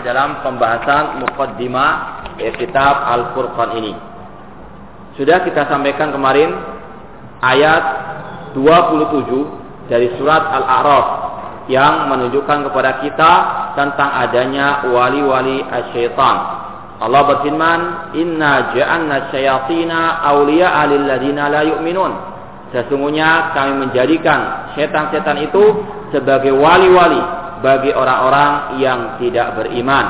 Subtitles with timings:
[0.00, 1.92] masih dalam pembahasan muqaddimah
[2.40, 3.92] ya, kitab Al-Furqan ini.
[5.20, 6.56] Sudah kita sampaikan kemarin
[7.44, 7.84] ayat
[8.56, 11.06] 27 dari surat Al-A'raf
[11.68, 13.32] yang menunjukkan kepada kita
[13.76, 16.36] tentang adanya wali-wali asyaitan.
[17.00, 17.80] Allah berfirman,
[18.16, 22.12] "Inna ja'alna syayatina awliya'a lil ladina la yu'minun."
[22.72, 30.06] Sesungguhnya kami menjadikan setan-setan itu sebagai wali-wali bagi orang-orang yang tidak beriman.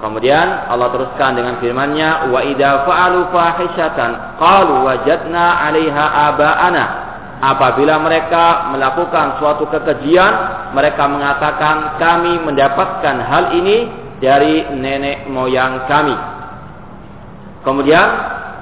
[0.00, 6.84] Kemudian Allah teruskan dengan firman-Nya, "Wa idza fa'alu fahishatan qalu wajadna 'alaiha aba'ana."
[7.40, 10.32] Apabila mereka melakukan suatu kekejian,
[10.76, 13.88] mereka mengatakan kami mendapatkan hal ini
[14.20, 16.16] dari nenek moyang kami.
[17.64, 18.08] Kemudian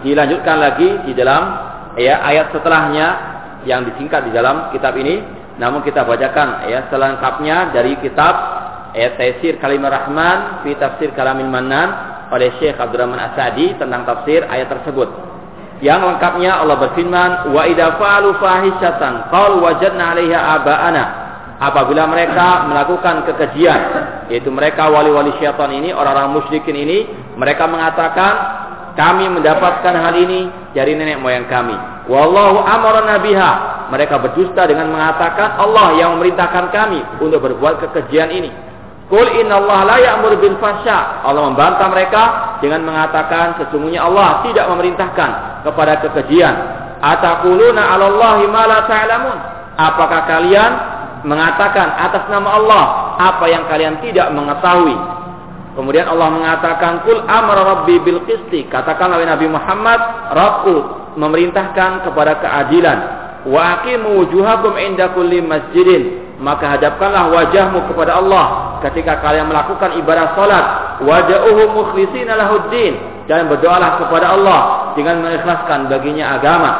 [0.06, 1.42] dilanjutkan lagi di dalam
[1.98, 3.06] ya ayat setelahnya
[3.67, 5.38] yang disingkat di dalam kitab ini.
[5.59, 8.34] Namun kita bacakan ya selengkapnya dari kitab
[8.95, 11.89] ayat Tafsir Kalimah Rahman fi Tafsir Kalamil Manan
[12.31, 15.09] oleh Syekh Abdurrahman Asadi tentang tafsir ayat tersebut.
[15.79, 21.05] Yang lengkapnya Allah berfirman, "Wa idza fa'alu fahishatan qalu wajadna 'alaiha aba'ana."
[21.59, 23.81] apabila mereka melakukan kekejian
[24.31, 26.98] yaitu mereka wali-wali syaitan ini orang-orang musyrikin ini
[27.34, 28.33] mereka mengatakan
[28.99, 31.79] kami mendapatkan hal ini dari nenek moyang kami
[32.11, 33.53] wallahu amarna biha
[33.95, 38.51] mereka berdusta dengan mengatakan Allah yang memerintahkan kami untuk berbuat kekejian ini
[39.09, 41.25] Qul Allah la ya'mur bil fasya.
[41.25, 42.23] Allah membantah mereka
[42.61, 46.55] dengan mengatakan sesungguhnya Allah tidak memerintahkan kepada kekejian.
[47.01, 49.37] Ataquluna 'ala Allahi ma la ta'lamun.
[49.81, 50.73] Apakah kalian
[51.25, 52.85] mengatakan atas nama Allah
[53.17, 54.97] apa yang kalian tidak mengetahui.
[55.79, 58.67] Kemudian Allah mengatakan kul amara rabbi bil qisti.
[58.67, 60.01] Katakan oleh Nabi Muhammad,
[60.35, 60.75] Rabbku
[61.15, 62.98] memerintahkan kepada keadilan.
[63.47, 66.35] Wa aqimu wujuhakum inda kulli masjidin.
[66.42, 70.67] Maka hadapkanlah wajahmu kepada Allah ketika kalian melakukan ibadah salat.
[71.07, 72.98] Waja'uhu mukhlisina lahuddin.
[73.31, 74.61] Dan berdoalah kepada Allah
[74.98, 76.70] dengan mengikhlaskan baginya agama.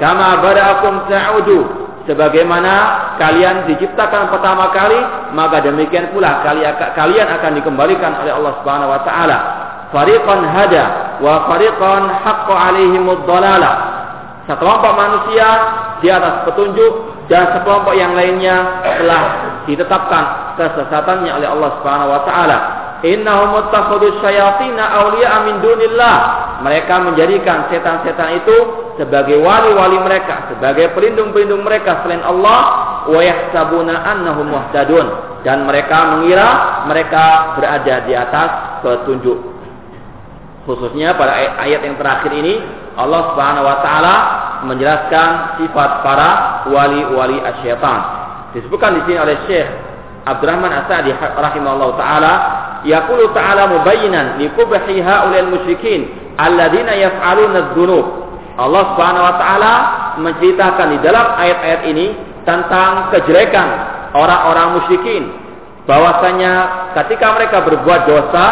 [0.00, 2.72] Kama bada'akum ta'udu sebagaimana
[3.18, 4.98] kalian diciptakan pertama kali,
[5.34, 6.46] maka demikian pula
[6.94, 9.38] kalian akan dikembalikan oleh Allah Subhanahu wa taala.
[9.90, 10.84] Fariqan hada
[11.22, 13.74] wa fariqan haqqo alaihimud dhalalah.
[14.46, 15.48] Sekelompok manusia
[15.98, 19.22] di atas petunjuk dan sekelompok yang lainnya telah
[19.66, 22.58] ditetapkan kesesatannya oleh Allah Subhanahu wa taala.
[23.06, 26.16] Innahum muttakhadhu syayatina awliya min dunillah.
[26.66, 28.56] Mereka menjadikan setan-setan itu
[28.98, 32.60] sebagai wali-wali mereka, sebagai pelindung-pelindung mereka selain Allah,
[33.06, 38.50] wa yahsabuna annahum muhtadun dan mereka mengira mereka berada di atas
[38.82, 39.38] petunjuk.
[40.66, 42.58] Khususnya pada ayat yang terakhir ini
[42.98, 44.14] Allah Subhanahu wa taala
[44.66, 46.30] menjelaskan sifat para
[46.66, 48.00] wali-wali asyaitan.
[48.58, 49.68] Disebutkan di sini oleh Syekh
[50.26, 52.32] Abdurrahman As-Sa'di rahimahullah taala
[52.84, 58.06] yaqulu ta'ala mubayyinan li kubhi haulal musyrikin alladzina yaf'aluna adz-dzunub.
[58.56, 59.72] Allah Subhanahu wa taala
[60.16, 62.06] menceritakan di dalam ayat-ayat ini
[62.48, 63.68] tentang kejelekan
[64.16, 65.28] orang-orang musyrikin.
[65.84, 66.52] Bahwasanya
[66.98, 68.44] ketika mereka berbuat dosa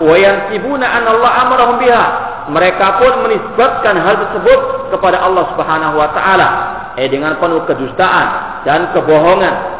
[0.00, 2.06] wa yansibuna an Allah amarahum biha.
[2.46, 6.48] Mereka pun menisbatkan hal tersebut kepada Allah Subhanahu wa taala.
[6.94, 8.26] Eh dengan penuh kedustaan
[8.62, 9.75] dan kebohongan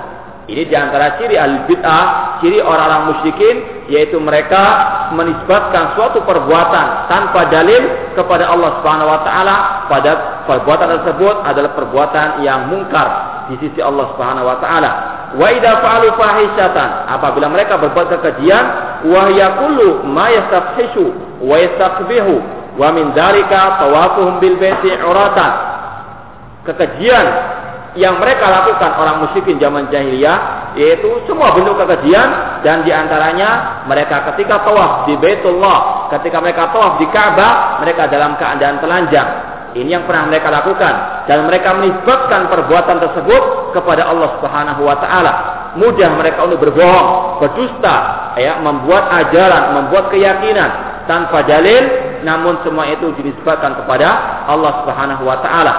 [0.46, 3.56] ini di antara ciri al bid'ah, ciri orang-orang musyrikin,
[3.90, 4.62] yaitu mereka
[5.10, 9.56] menisbatkan suatu perbuatan tanpa dalil kepada Allah Subhanahu Wa Taala.
[9.90, 10.12] Pada
[10.46, 13.08] perbuatan tersebut adalah perbuatan yang mungkar
[13.50, 14.90] di sisi Allah Subhanahu Wa Taala.
[15.34, 16.14] Wa idza fa'alu
[17.10, 18.64] apabila mereka berbuat kekejian,
[19.10, 20.30] wa yaqulu ma
[21.42, 22.34] wa yastakbihu
[22.78, 25.52] wa min dzalika tawafuhum bil baiti uratan.
[26.70, 27.55] Kekejian
[27.96, 34.28] yang mereka lakukan orang musyrikin zaman jahiliyah yaitu semua bentuk kekejian dan di antaranya mereka
[34.32, 39.28] ketika tawaf di Baitullah ketika mereka tawaf di Ka'bah mereka dalam keadaan telanjang.
[39.76, 41.28] Ini yang pernah mereka lakukan.
[41.28, 45.32] Dan mereka menisbatkan perbuatan tersebut kepada Allah Subhanahu wa taala.
[45.76, 47.96] Mudah mereka untuk berbohong berdusta
[48.40, 51.84] ya membuat ajaran membuat keyakinan tanpa dalil
[52.24, 54.08] namun semua itu dinisbatkan kepada
[54.48, 55.74] Allah Subhanahu wa taala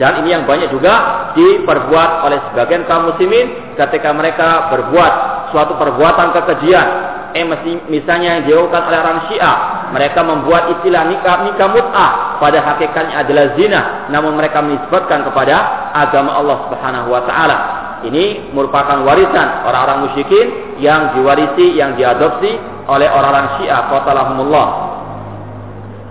[0.00, 5.12] dan ini yang banyak juga diperbuat oleh sebagian kaum muslimin ketika mereka berbuat
[5.52, 6.88] suatu perbuatan kekejian.
[7.36, 7.46] Eh
[7.86, 9.56] misalnya yang dilakukan oleh orang Syiah,
[9.92, 16.32] mereka membuat istilah nikah nikah mut'ah pada hakikatnya adalah zina, namun mereka menisbatkan kepada agama
[16.32, 17.58] Allah Subhanahu wa taala.
[18.00, 22.56] Ini merupakan warisan orang-orang musyrikin yang diwarisi, yang diadopsi
[22.88, 24.68] oleh orang-orang Syiah qatalahumullah.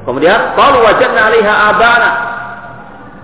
[0.06, 2.29] Kemudian kalau wajadna 'alaiha abana.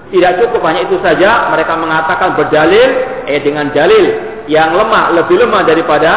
[0.05, 2.89] Tidak cukup hanya itu saja, mereka mengatakan berdalil
[3.25, 4.05] eh dengan dalil
[4.45, 6.11] yang lemah, lebih lemah daripada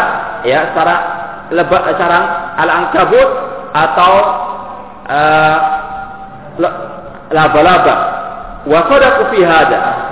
[0.45, 1.03] ya sarang
[1.49, 2.25] lebah sarang
[2.61, 3.29] al-ankabut
[3.73, 4.13] atau
[5.09, 5.59] uh,
[7.33, 7.97] laba-laba.
[8.69, 9.33] Wa sadaqu.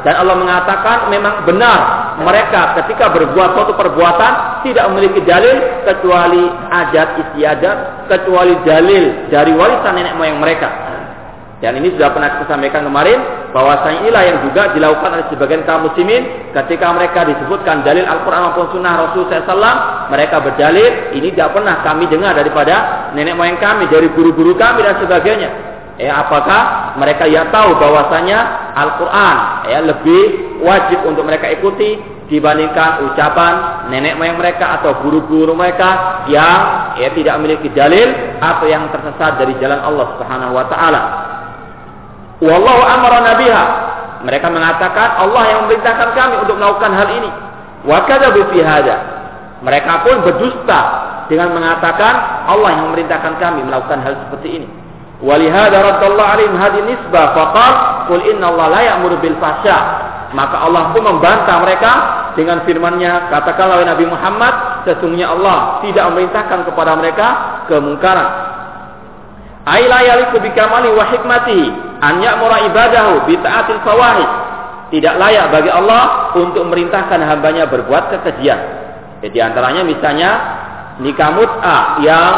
[0.07, 1.81] Dan Allah mengatakan memang benar
[2.25, 9.93] mereka ketika berbuat suatu perbuatan tidak memiliki dalil kecuali adat istiadat, kecuali dalil dari warisan
[9.93, 10.96] nenek moyang mereka.
[11.57, 13.17] Dan ini sudah pernah kita sampaikan kemarin
[13.57, 18.77] bahwasanya inilah yang juga dilakukan oleh sebagian kaum muslimin ketika mereka disebutkan dalil Al-Qur'an maupun
[18.77, 24.13] sunnah Rasul SAW mereka berdalil ini tidak pernah kami dengar daripada nenek moyang kami dari
[24.13, 25.51] guru-guru kami dan sebagainya.
[25.97, 28.39] Ya apakah mereka ya tahu bahwasanya
[28.77, 31.97] Al-Qur'an ya lebih wajib untuk mereka ikuti
[32.29, 38.13] dibandingkan ucapan nenek moyang mereka atau guru-guru mereka yang ya tidak memiliki dalil
[38.45, 41.03] atau yang tersesat dari jalan Allah Subhanahu wa taala
[42.41, 43.65] Wallahu amara nabiha.
[44.27, 47.31] Mereka mengatakan Allah yang memerintahkan kami untuk melakukan hal ini.
[47.87, 48.97] Wa kadzabu fi hada.
[49.65, 50.81] Mereka pun berdusta
[51.33, 54.69] dengan mengatakan Allah yang memerintahkan kami melakukan hal seperti ini.
[55.25, 57.73] Walihada radallahu alaihim hadin nisbah faqal
[58.13, 59.79] qul inna Allah la ya'muru bil fahsya.
[60.37, 61.93] Maka Allah pun membantah mereka
[62.37, 67.27] dengan firman-Nya, katakanlah Nabi Muhammad, sesungguhnya Allah tidak memerintahkan kepada mereka
[67.71, 68.29] kemungkaran.
[69.67, 71.11] Aila yaliku bikamali wa
[71.99, 73.83] an ya'mura ibadahu bi ta'atil.
[74.87, 78.61] Tidak layak bagi Allah untuk memerintahkan hambanya berbuat kekejian.
[79.27, 80.31] Jadi antaranya misalnya
[81.03, 82.33] nikah mut'ah yang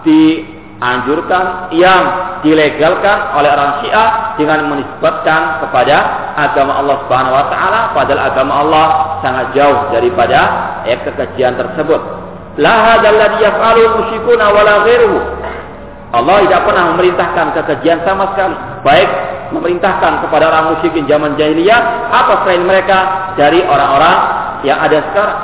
[0.00, 2.02] dianjurkan, yang
[2.40, 4.10] dilegalkan oleh orang Syiah
[4.40, 5.96] dengan menisbatkan kepada
[6.40, 8.86] agama Allah Subhanahu wa taala padahal agama Allah
[9.20, 10.40] sangat jauh daripada
[10.88, 12.00] ya, kekejian tersebut.
[12.56, 15.41] La hadzal ladzi yaf'alu musyrikuna wala ghairuhu
[16.12, 18.52] Allah tidak pernah memerintahkan kekejian sama sekali.
[18.84, 19.08] Baik
[19.56, 24.16] memerintahkan kepada orang musyrikin zaman jahiliyah apa selain mereka dari orang-orang
[24.60, 25.38] yang ada sekarang.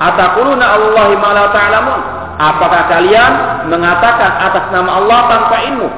[0.00, 2.00] Atakuluna Allahi ma la ta'lamun.
[2.40, 3.32] Apakah kalian
[3.68, 5.88] mengatakan atas nama Allah tanpa ilmu?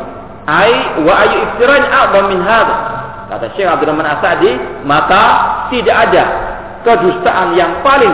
[0.46, 2.76] Ai wa ayu iftirain a'dham min hadha.
[3.30, 5.22] Kata Syekh Abdurrahman Asadi, maka
[5.70, 6.24] tidak ada
[6.82, 8.10] kedustaan yang paling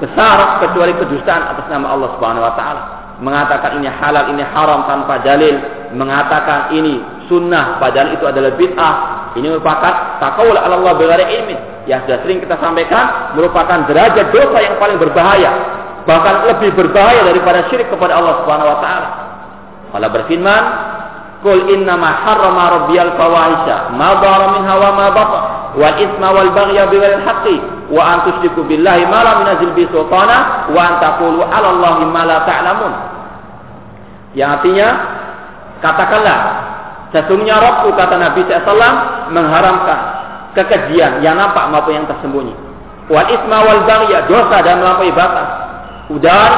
[0.00, 5.22] besar kecuali kedustaan atas nama Allah Subhanahu wa taala mengatakan ini halal, ini haram tanpa
[5.22, 5.54] dalil,
[5.94, 6.98] mengatakan ini
[7.30, 8.94] sunnah padahal itu adalah bid'ah.
[9.34, 11.58] Ini merupakan takawul ala Allah bighairi ilmin.
[11.90, 15.52] Yang sudah sering kita sampaikan merupakan derajat dosa yang paling berbahaya.
[16.06, 19.08] Bahkan lebih berbahaya daripada syirik kepada Allah Subhanahu wa taala.
[19.94, 20.62] Allah berfirman,
[21.42, 25.08] "Qul innama harrama rabbiyal fawahisha ma dhara minha ma
[25.74, 27.56] wal itsma wal baghya bighairi haqqi
[27.92, 32.22] wa an tusyriku billahi ma lam yunzil bi sultana wa an taqulu 'ala Allahi ma
[32.24, 32.92] la ta'lamun.
[34.34, 34.88] Yang artinya
[35.84, 36.38] katakanlah
[37.14, 38.94] sesungguhnya Rabbku kata Nabi SAW
[39.30, 39.98] mengharamkan
[40.58, 42.54] kekejian yang nampak maupun yang tersembunyi.
[43.12, 45.48] Wal isma wal baghya dosa dan melampaui batas.
[46.08, 46.50] Udar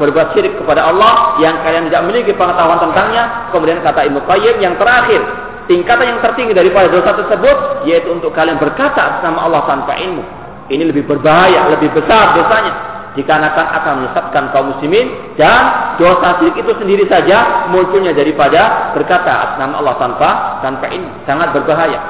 [0.00, 3.52] berbuat syirik kepada Allah yang kalian tidak memiliki pengetahuan tentangnya.
[3.52, 5.20] Kemudian kata Ibnu Qayyim yang terakhir,
[5.68, 10.41] tingkatan yang tertinggi daripada dosa tersebut yaitu untuk kalian berkata atas nama Allah tanpa ilmu.
[10.72, 16.72] Ini lebih berbahaya, lebih besar dosanya dikarenakan akan menyesatkan kaum muslimin dan dosa syirik itu
[16.80, 20.30] sendiri saja munculnya daripada berkata atas nama Allah tanpa
[20.64, 22.00] tanpa ini sangat berbahaya.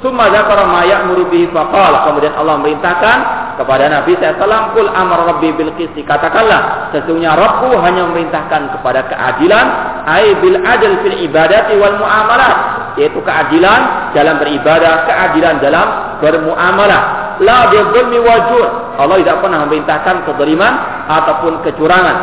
[0.00, 2.08] Summa dzakara ma ya'muru bihi faqala.
[2.08, 3.16] Kemudian Allah merintahkan
[3.60, 9.66] kepada Nabi SAW, "Qul amar rabbi bil qisti." Katakanlah, sesungguhnya Rabbku hanya memerintahkan kepada keadilan,
[10.08, 12.52] ai bil adl fil ibadati wal muamalah,
[12.96, 15.86] yaitu keadilan dalam beribadah, keadilan dalam
[16.24, 17.29] bermuamalah.
[17.40, 18.66] La bidzulmi wajur.
[19.00, 20.72] Allah tidak pernah memerintahkan kezaliman
[21.08, 22.18] ataupun kecurangan.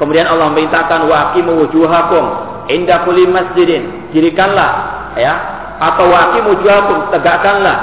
[0.00, 2.24] Kemudian Allah memerintahkan wa aqimu wujuhakum
[2.72, 4.12] inda kulli masjidin.
[4.16, 4.70] Dirikanlah
[5.16, 5.34] ya
[5.82, 7.76] atau waqimu wujuhakum tegakkanlah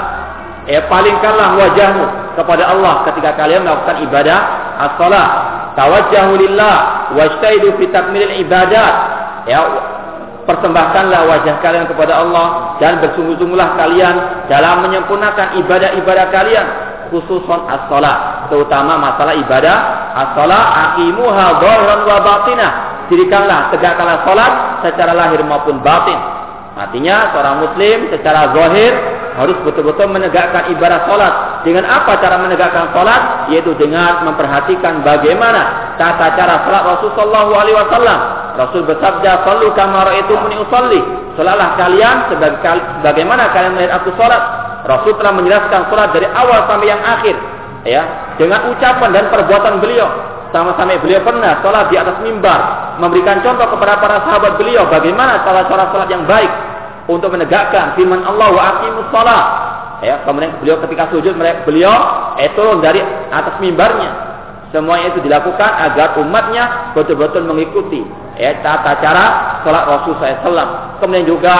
[0.66, 2.04] ya palingkanlah wajahmu
[2.36, 4.38] kepada Allah ketika kalian melakukan ibadah
[4.78, 5.30] as-salat
[5.74, 6.76] tawajjahu lillah
[7.14, 8.94] wajtaidu fi takmilil ibadat
[9.48, 9.60] ya
[10.50, 14.14] persembahkanlah wajah kalian kepada Allah dan bersungguh-sungguhlah kalian
[14.50, 16.66] dalam menyempurnakan ibadah-ibadah kalian
[17.14, 19.76] khususon as-salat terutama masalah ibadah
[20.18, 22.72] as-salat aqimuha dhahiran wa batinah
[23.06, 24.52] dirikanlah tegakkanlah salat
[24.82, 26.40] secara lahir maupun batin
[26.80, 28.92] Artinya seorang muslim secara zahir
[29.36, 31.34] harus betul-betul menegakkan ibadah salat.
[31.66, 33.52] Dengan apa cara menegakkan salat?
[33.52, 38.18] Yaitu dengan memperhatikan bagaimana tata cara salat Rasulullah alaihi wasallam.
[38.60, 41.00] Rasul bersabda, "Shallu kama ra'aitumuni usalli."
[41.40, 44.42] Salatlah kalian sebagaimana kalian melihat aku salat.
[44.84, 47.36] Rasul telah menjelaskan salat dari awal sampai yang akhir,
[47.88, 48.02] ya,
[48.36, 50.08] dengan ucapan dan perbuatan beliau.
[50.50, 52.58] sama-sama beliau pernah sholat di atas mimbar,
[52.98, 56.50] memberikan contoh kepada para sahabat beliau bagaimana cara-cara sholat yang baik
[57.06, 59.46] untuk menegakkan firman Allah wa aqimus sholat.
[60.02, 61.94] Ya, kemudian beliau ketika sujud beliau
[62.42, 62.98] eh, turun dari
[63.30, 64.29] atas mimbarnya.
[64.70, 68.06] Semuanya itu dilakukan agar umatnya betul-betul mengikuti
[68.38, 69.24] ya, tata cara
[69.66, 71.02] sholat Rasul SAW.
[71.02, 71.54] Kemudian juga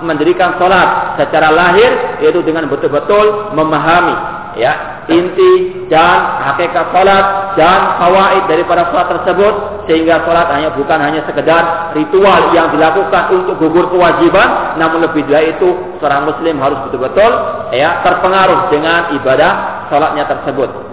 [0.00, 4.16] mendirikan sholat secara lahir yaitu dengan betul-betul memahami
[4.56, 11.20] ya inti dan hakikat salat dan fawaid daripada salat tersebut sehingga salat hanya bukan hanya
[11.28, 17.32] sekedar ritual yang dilakukan untuk gugur kewajiban namun lebih dari itu seorang muslim harus betul-betul
[17.76, 19.52] ya terpengaruh dengan ibadah
[19.92, 20.85] salatnya tersebut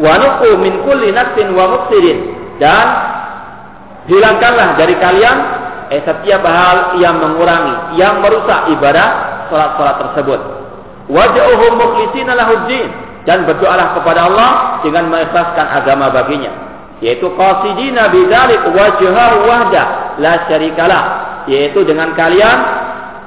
[0.00, 2.18] wa nuqu min kulli nafsin wa muqsirin.
[2.60, 2.86] Dan
[4.08, 5.36] hilangkanlah dari kalian
[5.92, 9.08] eh, setiap hal yang mengurangi yang merusak ibadah
[9.52, 10.40] salat-salat tersebut.
[11.12, 12.88] Waj'uhum mukhlishina lahuddin
[13.28, 16.50] dan berdoalah kepada Allah dengan mengikhlaskan agama baginya.
[17.02, 20.16] Yaitu qasidina bidzalik wajhahu wahda.
[20.22, 21.02] La syarikalah.
[21.50, 22.58] Yaitu dengan kalian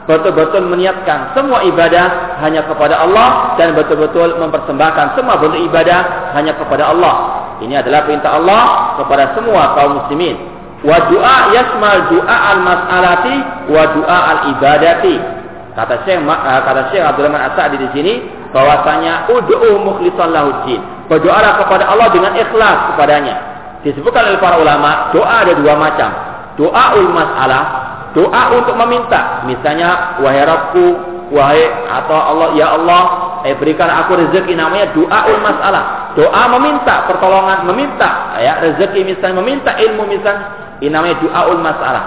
[0.06, 6.94] betul-betul meniatkan semua ibadah hanya kepada Allah dan betul-betul mempersembahkan semua bentuk ibadah hanya kepada
[6.94, 7.16] Allah.
[7.62, 8.64] Ini adalah perintah Allah
[9.02, 10.36] kepada semua kaum muslimin.
[10.86, 13.36] Wa du'a yasmal du'a al-mas'alati
[13.74, 15.16] wa du'a al-ibadati.
[15.76, 18.14] Kata Syekh uh, kata Syekh Abdul Rahman As-Sa'di di sini
[18.56, 20.80] bahwasanya ud'u mukhlishan lahuddin.
[21.12, 23.36] Berdoalah kepada Allah dengan ikhlas kepadanya.
[23.86, 26.10] Disebutkan oleh para ulama, doa ada dua macam.
[26.58, 27.85] Doa ul masalah,
[28.16, 29.44] doa untuk meminta.
[29.46, 30.86] Misalnya, wahai Rabbku,
[31.36, 33.02] wahai atau Allah, ya Allah,
[33.44, 35.84] eh berikan aku rezeki namanya doa masalah.
[36.16, 42.04] Doa meminta pertolongan, meminta ya rezeki misalnya, meminta ilmu misalnya, ini namanya doa masalah.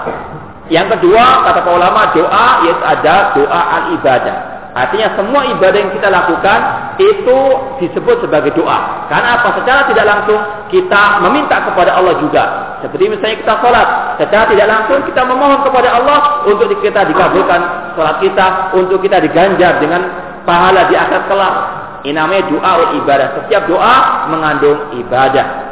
[0.69, 4.58] Yang kedua, kata ulama, doa yaitu ada doa al-ibadah.
[4.79, 6.59] Artinya semua ibadah yang kita lakukan
[7.03, 7.39] itu
[7.83, 9.11] disebut sebagai doa.
[9.11, 9.59] Karena apa?
[9.59, 10.39] Secara tidak langsung
[10.71, 12.43] kita meminta kepada Allah juga.
[12.79, 13.87] Seperti misalnya kita sholat.
[14.23, 18.71] Secara tidak langsung kita memohon kepada Allah untuk kita dikabulkan sholat kita.
[18.71, 20.01] Untuk kita diganjar dengan
[20.47, 21.55] pahala di akhir kelak.
[22.07, 22.71] Ini namanya doa
[23.03, 23.27] ibadah.
[23.35, 25.67] Setiap doa mengandung ibadah.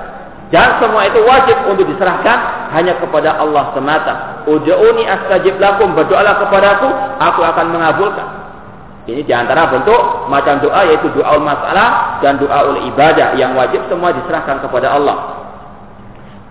[0.51, 4.43] Dan semua itu wajib untuk diserahkan hanya kepada Allah semata.
[4.47, 6.87] Ujauni astajib lakum, berdoalah kepadaku,
[7.19, 8.37] aku akan mengabulkan.
[9.07, 14.11] Ini di antara bentuk macam doa yaitu doa masalah dan doa ibadah yang wajib semua
[14.11, 15.47] diserahkan kepada Allah.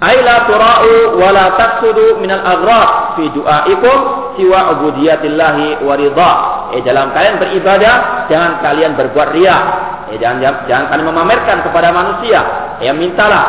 [0.01, 3.99] Aila tura'u wa la taqsudu minal aghraq fi du'aikum
[4.41, 6.33] siwa ubudiyatillahi wa ridha.
[6.77, 9.57] Eh dalam kalian beribadah jangan kalian berbuat riya.
[10.13, 12.41] Eh jangan jangan kalian memamerkan kepada manusia.
[12.81, 13.45] Ya mintalah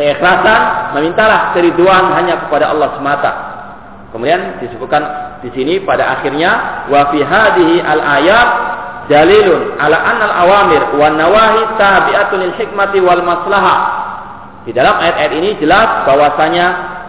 [0.00, 3.51] keikhlasan, memintalah keriduan hanya kepada Allah semata.
[4.12, 5.02] Kemudian disebutkan
[5.40, 8.48] di sini pada akhirnya wa fi hadhihi al ayat
[9.08, 13.78] dalilun ala al awamir wan nawahi tabi'atun lil hikmati wal maslahah.
[14.62, 16.66] Di dalam ayat-ayat ini jelas bahwasanya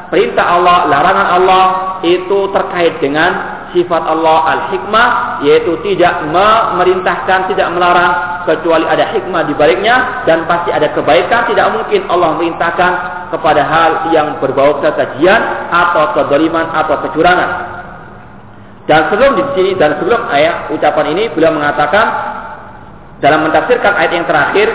[0.10, 1.66] perintah Allah, larangan Allah
[2.02, 9.54] itu terkait dengan sifat Allah al-hikmah yaitu tidak memerintahkan, tidak melarang kecuali ada hikmah di
[9.58, 11.50] baliknya dan pasti ada kebaikan.
[11.50, 12.92] Tidak mungkin Allah merintahkan
[13.34, 15.42] kepada hal yang berbau kekejian
[15.74, 17.50] atau kedoliman atau kecurangan.
[18.86, 22.06] Dan sebelum di sini dan sebelum ayat ucapan ini beliau mengatakan
[23.24, 24.68] dalam mentafsirkan ayat yang terakhir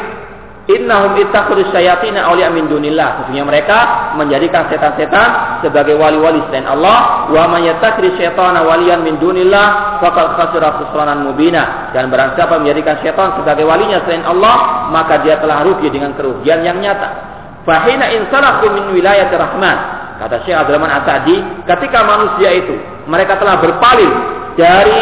[0.69, 3.25] Innahum ittakhadhu syayatina awliya min dunillah.
[3.25, 3.79] Sesungguhnya mereka
[4.21, 7.25] menjadikan setan-setan sebagai wali-wali selain Allah.
[7.33, 11.89] Wa man yattakhidhu syaitana waliyan min dunillah faqad khasira khusranan mubina.
[11.97, 16.61] Dan barang siapa menjadikan syaitan sebagai walinya selain Allah, maka dia telah rugi dengan kerugian
[16.61, 17.17] yang nyata.
[17.65, 19.79] Fahina insalaku min wilayat rahman.
[20.21, 22.75] Kata Syekh Abdul Rahman As-Sa'di, ketika manusia itu
[23.09, 24.13] mereka telah berpaling
[24.59, 25.01] dari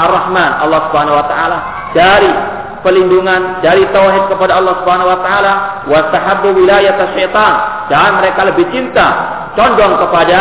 [0.00, 1.58] Ar-Rahman Allah Subhanahu wa taala,
[1.92, 2.55] dari
[2.86, 5.52] pelindungan dari tauhid kepada Allah Subhanahu wa taala
[5.90, 7.54] wa tahabbu wilayat syaitan
[7.90, 9.06] dan mereka lebih cinta
[9.58, 10.38] condong kepada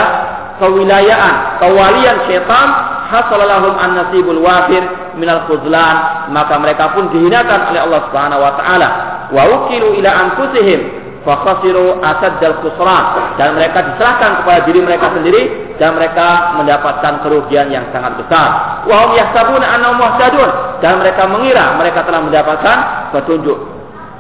[0.62, 2.68] kewilayaan kewalian syaitan
[3.10, 4.86] hasalalahum an-nasibul wafir
[5.18, 8.90] minal khuzlan maka mereka pun dihinakan oleh Allah Subhanahu wa taala.
[9.34, 12.00] Wa ukilu ila anfusihim fakhasiru
[12.40, 15.44] dal khusran dan mereka diserahkan kepada diri mereka sendiri
[15.82, 18.80] dan mereka mendapatkan kerugian yang sangat besar.
[18.86, 20.00] Wa hum yahsabuna annahum
[20.80, 22.78] dan mereka mengira mereka telah mendapatkan
[23.12, 23.58] petunjuk.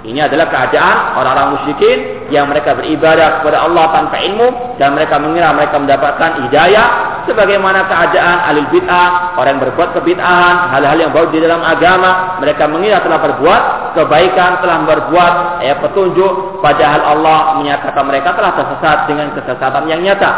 [0.05, 5.53] Ini adalah keadaan orang-orang musyrikin yang mereka beribadah kepada Allah tanpa ilmu dan mereka mengira
[5.53, 6.87] mereka mendapatkan hidayah
[7.25, 12.69] sebagaimana keadaan alil bid'ah, orang yang berbuat kebid'ahan, hal-hal yang baru di dalam agama, mereka
[12.69, 13.61] mengira telah berbuat
[13.97, 15.33] kebaikan, telah berbuat
[15.65, 20.31] ya petunjuk padahal Allah menyatakan mereka telah tersesat dengan kesesatan yang nyata.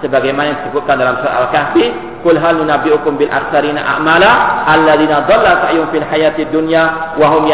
[0.00, 5.88] sebagaimana yang disebutkan dalam surah Al-Kahfi Qul hal nunabbi'ukum bil aksarina a'mala alladziina dhalla sa'yuhum
[5.88, 7.48] fil hayatid dunya wa hum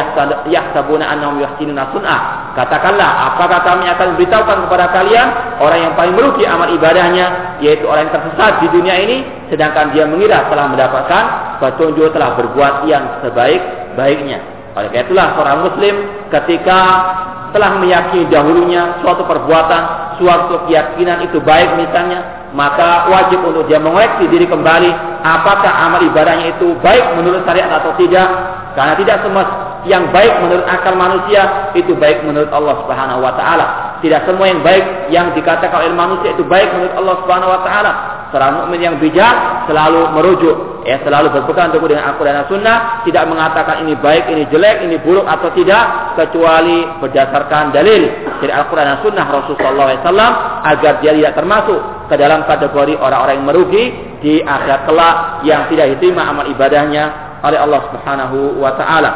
[0.51, 5.29] yahsabuna annahum yuhsinuna sun'ah katakanlah apakah kami akan memberitahukan kepada kalian
[5.61, 9.17] orang yang paling merugi amal ibadahnya yaitu orang yang tersesat di dunia ini
[9.53, 11.25] sedangkan dia mengira telah mendapatkan
[11.61, 15.95] petunjuk telah berbuat yang sebaik-baiknya oleh karena itulah seorang muslim
[16.33, 16.81] ketika
[17.57, 24.29] telah meyakini dahulunya suatu perbuatan, suatu keyakinan itu baik misalnya, maka wajib untuk dia mengoreksi
[24.29, 24.93] diri kembali
[25.25, 28.29] apakah amal ibadahnya itu baik menurut syariat atau tidak.
[28.77, 33.67] Karena tidak semua yang baik menurut akal manusia itu baik menurut Allah Subhanahu wa taala.
[34.03, 37.93] Tidak semua yang baik yang dikatakan oleh manusia itu baik menurut Allah Subhanahu wa taala.
[38.35, 43.25] Seorang mukmin yang bijak selalu merujuk, ya selalu berpegang teguh dengan Al-Qur'an dan Sunnah, tidak
[43.31, 48.03] mengatakan ini baik, ini jelek, ini buruk atau tidak kecuali berdasarkan dalil
[48.43, 50.33] dari Al-Qur'an dan Sunnah Rasulullah SAW
[50.67, 51.79] agar dia tidak termasuk
[52.11, 53.85] ke dalam kategori orang-orang yang merugi
[54.19, 55.17] di akhirat kelak
[55.47, 59.11] yang tidak diterima amal ibadahnya oleh Allah Subhanahu wa taala.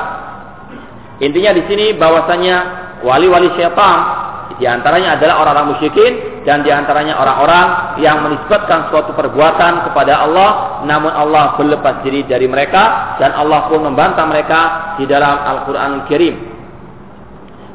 [1.21, 2.57] Intinya di sini bahwasanya
[3.05, 4.21] wali-wali syaitan
[4.61, 10.83] di antaranya adalah orang-orang musyrikin dan di antaranya orang-orang yang menisbatkan suatu perbuatan kepada Allah
[10.85, 14.61] namun Allah berlepas diri dari mereka dan Allah pun membantah mereka
[15.00, 16.37] di dalam Al-Qur'an Al Karim.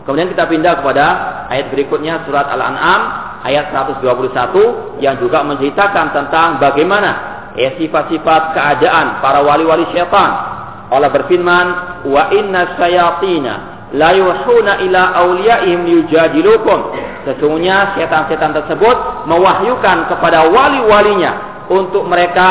[0.05, 1.05] Kemudian kita pindah kepada
[1.49, 3.01] ayat berikutnya surat Al-An'am
[3.41, 7.11] ayat 121 yang juga menceritakan tentang bagaimana
[7.57, 10.54] ya sifat-sifat keadaan para wali-wali syaitan.
[10.93, 11.65] Allah berfirman,
[12.05, 16.79] "Wa inna syayatina la yuhuna ila awliyaihim yujadilukum.
[17.25, 22.47] Sesungguhnya setan-setan tersebut mewahyukan kepada wali-walinya untuk mereka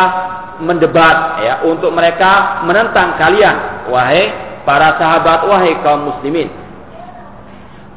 [0.62, 4.30] mendebat ya, untuk mereka menentang kalian wahai
[4.62, 6.50] para sahabat wahai kaum muslimin.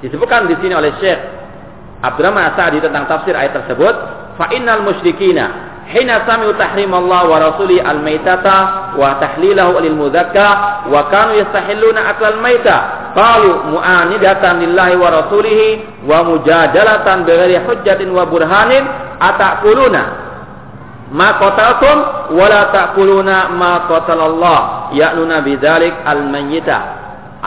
[0.01, 1.17] Disebutkan di sini oleh Syekh
[2.01, 3.96] Abdurrahman Sa'di tentang tafsir ayat tersebut,
[4.38, 10.48] fa innal musyrikina hina sami'u tahrim Allah wa rasuli al-maitata wa tahlilahu lil mudzakka
[10.91, 15.67] wa kanu yastahilluna aklal maita qalu mu'anidatan lillahi wa rasulihi
[16.03, 18.84] wa mujadalatan bighairi hujjatin wa burhanin
[19.20, 20.03] ataquluna
[21.15, 21.98] ma qataltum
[22.35, 26.79] wa la taquluna ma qatalallah ya'nuna bidzalik al-mayyita.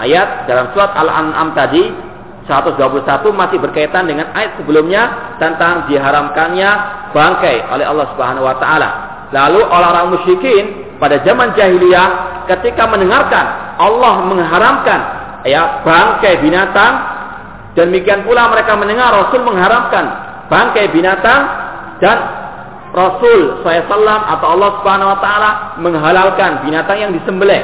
[0.00, 2.09] Ayat dalam surat al-an'am tadi
[2.50, 6.70] 121 masih berkaitan dengan ayat sebelumnya tentang diharamkannya
[7.14, 8.90] bangkai oleh Allah Subhanahu wa taala.
[9.30, 10.64] Lalu orang-orang musyrikin
[10.98, 15.00] pada zaman jahiliyah ketika mendengarkan Allah mengharamkan
[15.46, 16.92] ya bangkai binatang
[17.78, 20.04] dan demikian pula mereka mendengar Rasul mengharamkan
[20.50, 21.40] bangkai binatang
[22.02, 22.18] dan
[22.90, 27.62] Rasul SAW atau Allah Subhanahu wa taala menghalalkan binatang yang disembelih.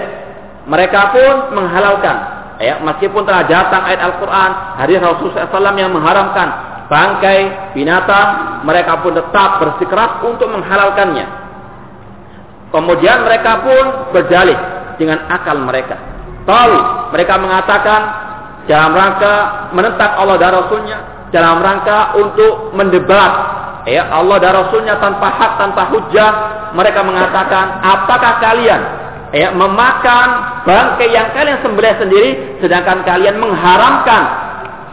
[0.71, 6.49] Mereka pun menghalalkan Ya, meskipun telah datang ayat Al-Quran, hadis Rasulullah SAW yang mengharamkan
[6.89, 11.27] bangkai binatang, mereka pun tetap bersikeras untuk menghalalkannya.
[12.73, 13.85] Kemudian mereka pun
[14.17, 14.57] berdalih
[14.97, 16.01] dengan akal mereka.
[16.49, 16.75] Tahu
[17.13, 18.01] mereka mengatakan
[18.65, 19.35] dalam rangka
[19.77, 20.99] menentang Allah dan Rasulnya,
[21.31, 23.33] dalam rangka untuk mendebat
[23.87, 26.31] ya Allah dan Rasulnya tanpa hak, tanpa hujah,
[26.75, 29.06] mereka mengatakan, apakah kalian
[29.37, 30.29] ya memakan
[30.65, 32.31] bangkai yang kalian sembelih sendiri
[32.65, 34.23] sedangkan kalian mengharamkan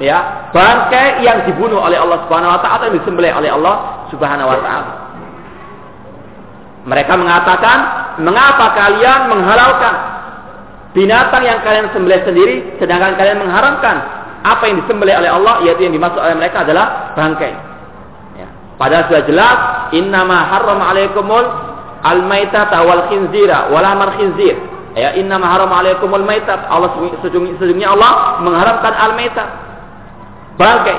[0.03, 3.75] ya bangkai yang dibunuh oleh Allah Subhanahu wa taala yang disembelih oleh Allah
[4.11, 4.91] Subhanahu wa taala.
[6.83, 7.77] Mereka mengatakan,
[8.19, 9.93] "Mengapa kalian menghalalkan
[10.91, 13.95] binatang yang kalian sembelih sendiri sedangkan kalian mengharamkan
[14.43, 17.55] apa yang disembelih oleh Allah yaitu yang dimaksud oleh mereka adalah bangkai?"
[18.35, 18.47] Ya.
[18.75, 19.57] Padahal sudah jelas,
[19.95, 21.72] "Innama harrama alaikumul
[22.03, 24.59] al-maitata wal khinzira wal amar khinzir.
[24.93, 26.69] Ya, inna ma harama alaikumul maitat.
[26.69, 26.93] Allah
[27.25, 29.49] sesungguhnya Allah mengharamkan al-maitat.
[30.59, 30.97] Bangkai.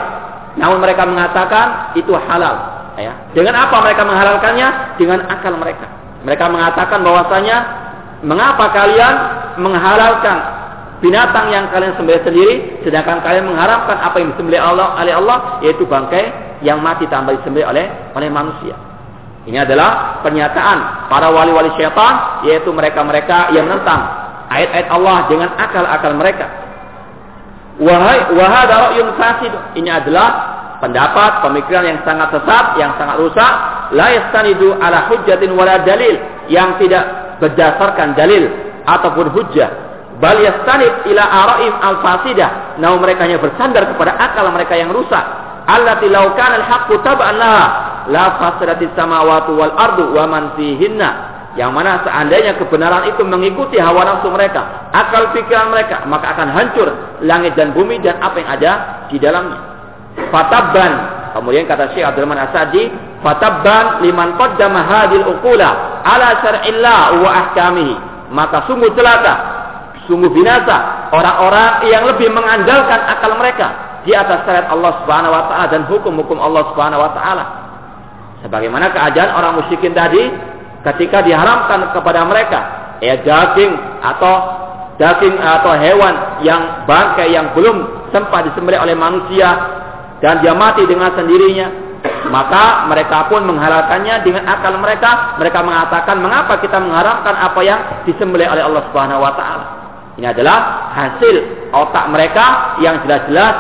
[0.59, 2.57] Namun mereka mengatakan itu halal.
[2.99, 3.15] Ya.
[3.31, 4.99] Dengan apa mereka menghalalkannya?
[4.99, 5.87] Dengan akal mereka.
[6.27, 7.57] Mereka mengatakan bahwasanya
[8.25, 9.15] mengapa kalian
[9.61, 10.39] menghalalkan
[11.05, 15.85] binatang yang kalian sembelih sendiri sedangkan kalian mengharamkan apa yang disembelih Allah oleh Allah yaitu
[15.85, 16.33] bangkai
[16.65, 17.87] yang mati tambah disembelih oleh
[18.17, 18.73] oleh manusia.
[19.45, 24.01] Ini adalah pernyataan para wali-wali syaitan, yaitu mereka-mereka yang menentang
[24.49, 26.47] ayat-ayat Allah dengan akal-akal mereka.
[27.77, 28.25] Wahai
[29.21, 29.53] fasid.
[29.77, 30.29] Ini adalah
[30.81, 33.53] pendapat, pemikiran yang sangat sesat, yang sangat rusak,
[33.93, 36.17] la yastanidu ala hujjatin wala dalil,
[36.49, 38.49] yang tidak berdasarkan dalil
[38.89, 39.71] ataupun hujjah.
[40.23, 42.79] Bal yastanid ila ara'im al-fasidah.
[42.79, 45.25] Namun mereka hanya bersandar kepada akal mereka yang rusak.
[45.65, 47.41] Allati law kana al-haqqu tab'an
[48.13, 54.03] la fasadatis samawati wal ardu wa man fihinna yang mana seandainya kebenaran itu mengikuti hawa
[54.03, 56.89] nafsu mereka, akal pikiran mereka, maka akan hancur
[57.23, 58.73] langit dan bumi dan apa yang ada
[59.07, 59.59] di dalamnya.
[60.35, 60.93] Fataban.
[61.35, 67.95] Kemudian kata Syekh Abdul Rahman Asadi, Fatabban liman qaddama hadil uqula ala syar'illah wa ahkamihi.
[68.31, 69.35] Maka sungguh celaka,
[70.07, 75.67] sungguh binasa orang-orang yang lebih mengandalkan akal mereka di atas syariat Allah Subhanahu wa taala
[75.73, 77.45] dan hukum-hukum Allah Subhanahu wa taala.
[78.45, 80.29] Sebagaimana keadaan orang musyrikin tadi
[80.85, 82.61] ketika diharamkan kepada mereka
[83.01, 83.73] ya daging
[84.05, 84.35] atau
[85.01, 89.49] daging atau hewan yang bangkai yang belum sempat disembelih oleh manusia
[90.21, 91.85] dan dia mati dengan sendirinya
[92.29, 95.41] maka mereka pun menghalalkannya dengan akal mereka.
[95.41, 99.67] Mereka mengatakan, mengapa kita mengharamkan apa yang disembelih oleh Allah Subhanahu wa taala?
[100.15, 101.37] Ini adalah hasil
[101.75, 103.55] otak mereka yang jelas-jelas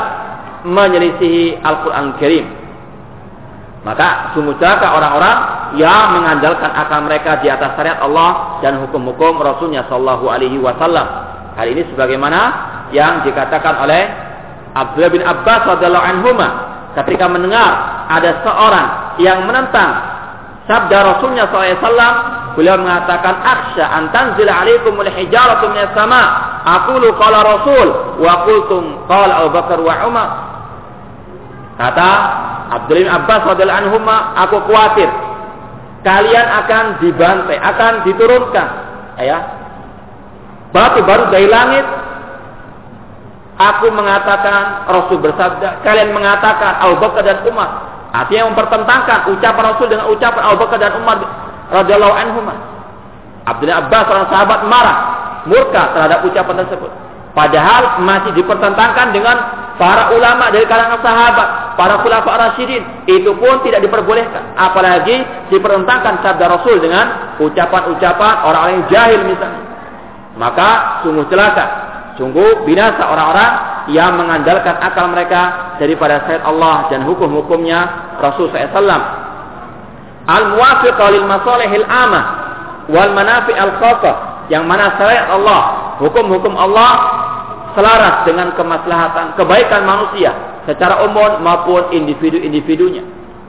[0.64, 2.46] menyelisihi Al-Qur'an Karim.
[3.84, 5.36] Maka sungguh celaka orang-orang
[5.76, 11.04] yang mengandalkan akal mereka di atas syariat Allah dan hukum-hukum Rasulnya Shallallahu Alaihi Wasallam.
[11.54, 12.40] Hal ini sebagaimana
[12.96, 14.02] yang dikatakan oleh
[14.72, 16.32] Abdullah bin Abbas radhiallahu anhu
[16.96, 17.70] ketika mendengar
[18.08, 18.88] ada seorang
[19.20, 20.14] yang menentang
[20.64, 26.22] sabda Rasulnya SAW, beliau mengatakan, Aksha antanzil alaikum hijaratu minas sama.
[26.64, 27.88] Aqulu qala Rasul
[28.24, 30.28] wa qultum qala Abu Bakar wa Umar.
[31.74, 32.10] Kata
[32.80, 33.98] Abdul bin Abbas radhiyallahu anhu,
[34.38, 35.10] aku khawatir
[36.06, 38.68] kalian akan dibantai, akan diturunkan
[39.18, 39.38] ya.
[40.70, 41.86] Batu baru dari langit
[43.54, 47.86] Aku mengatakan Rasul bersabda, kalian mengatakan Abu Bakar dan Umar.
[48.10, 51.22] Artinya mempertentangkan ucapan Rasul dengan ucapan Abu Bakar dan Umar
[51.70, 52.50] radhiyallahu anhum.
[53.46, 54.98] Abdullah Abbas seorang sahabat marah,
[55.46, 56.90] murka terhadap ucapan tersebut.
[57.34, 59.36] Padahal masih dipertentangkan dengan
[59.74, 63.10] para ulama dari kalangan sahabat, para khulafa rasyidin.
[63.10, 64.54] Itu pun tidak diperbolehkan.
[64.54, 69.62] Apalagi dipertentangkan sabda Rasul dengan ucapan-ucapan orang-orang yang jahil misalnya.
[70.38, 73.52] Maka sungguh celaka Sungguh binasa orang-orang
[73.90, 77.80] yang mengandalkan akal mereka daripada syariat Allah dan hukum-hukumnya
[78.22, 79.02] Rasul SAW.
[80.24, 82.24] Al-muwafiq lil masalihil amah
[82.86, 83.74] wal manafi al
[84.46, 85.62] yang mana syariat Allah,
[85.98, 87.23] hukum-hukum Allah
[87.74, 90.32] selaras dengan kemaslahatan kebaikan manusia
[90.64, 93.04] secara umum maupun individu-individunya.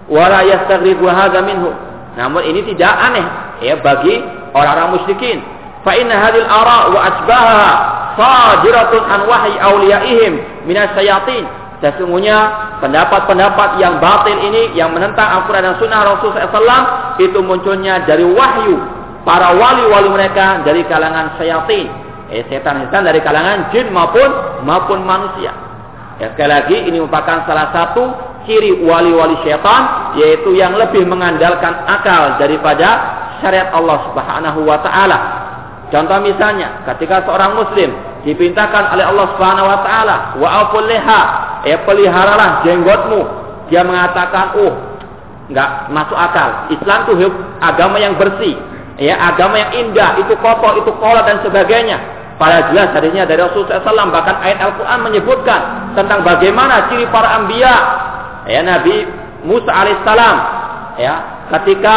[0.05, 1.71] Wala yastaghribu hadza minhu.
[2.15, 3.25] Namun ini tidak aneh
[3.63, 4.21] ya bagi
[4.53, 5.41] orang-orang musyrikin.
[5.85, 7.71] Fa inna hadhil ara wa asbahaha
[8.17, 10.33] sadiratun an wahyi awliyaihim
[10.65, 11.45] minas syayatin.
[11.83, 12.37] Sesungguhnya
[12.79, 16.81] pendapat-pendapat yang batil ini yang menentang Al-Quran dan Sunnah Rasul SAW
[17.19, 18.79] itu munculnya dari wahyu
[19.27, 22.04] para wali-wali mereka dari kalangan syayatin.
[22.35, 24.27] Eh, setan-setan dari kalangan jin maupun
[24.67, 25.55] maupun manusia.
[26.19, 28.11] Ya, sekali lagi ini merupakan salah satu
[28.43, 32.87] ciri wali-wali syaitan yaitu yang lebih mengandalkan akal daripada
[33.39, 35.19] syariat Allah Subhanahu wa taala.
[35.95, 37.95] Contoh misalnya, ketika seorang muslim
[38.27, 40.67] diperintahkan oleh Allah Subhanahu wa taala, wa
[41.63, 43.21] ya peliharalah jenggotmu.
[43.71, 44.75] Dia mengatakan, "Oh,
[45.47, 46.67] enggak masuk akal.
[46.67, 47.31] Islam itu
[47.63, 48.59] agama yang bersih,
[48.99, 53.79] ya agama yang indah, itu kotor, itu kolot dan sebagainya." Pada jelas hadisnya dari Rasulullah
[53.79, 55.61] SAW bahkan ayat Al-Quran menyebutkan
[55.95, 57.73] tentang bagaimana ciri para ambia
[58.43, 59.07] ya Nabi
[59.47, 60.37] Musa alaihissalam
[60.99, 61.13] ya
[61.55, 61.95] ketika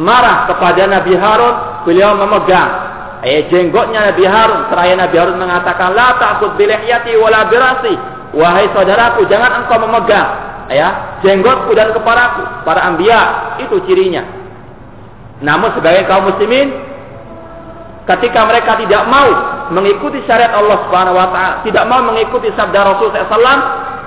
[0.00, 6.12] marah kepada Nabi Harun beliau memegang Eh jenggotnya Nabi Harun, seraya Nabi Harun mengatakan, "La
[6.20, 7.96] ta'khud bi lihyati wala birasi."
[8.36, 10.28] Wahai saudaraku, jangan engkau memegang
[10.68, 12.44] ya jenggotku dan kepalaku.
[12.68, 13.20] Para anbiya
[13.64, 14.28] itu cirinya.
[15.40, 16.68] Namun sebagai kaum muslimin
[18.04, 19.28] ketika mereka tidak mau
[19.72, 23.60] mengikuti syariat Allah Subhanahu wa taala, tidak mau mengikuti sabda Rasul SAW,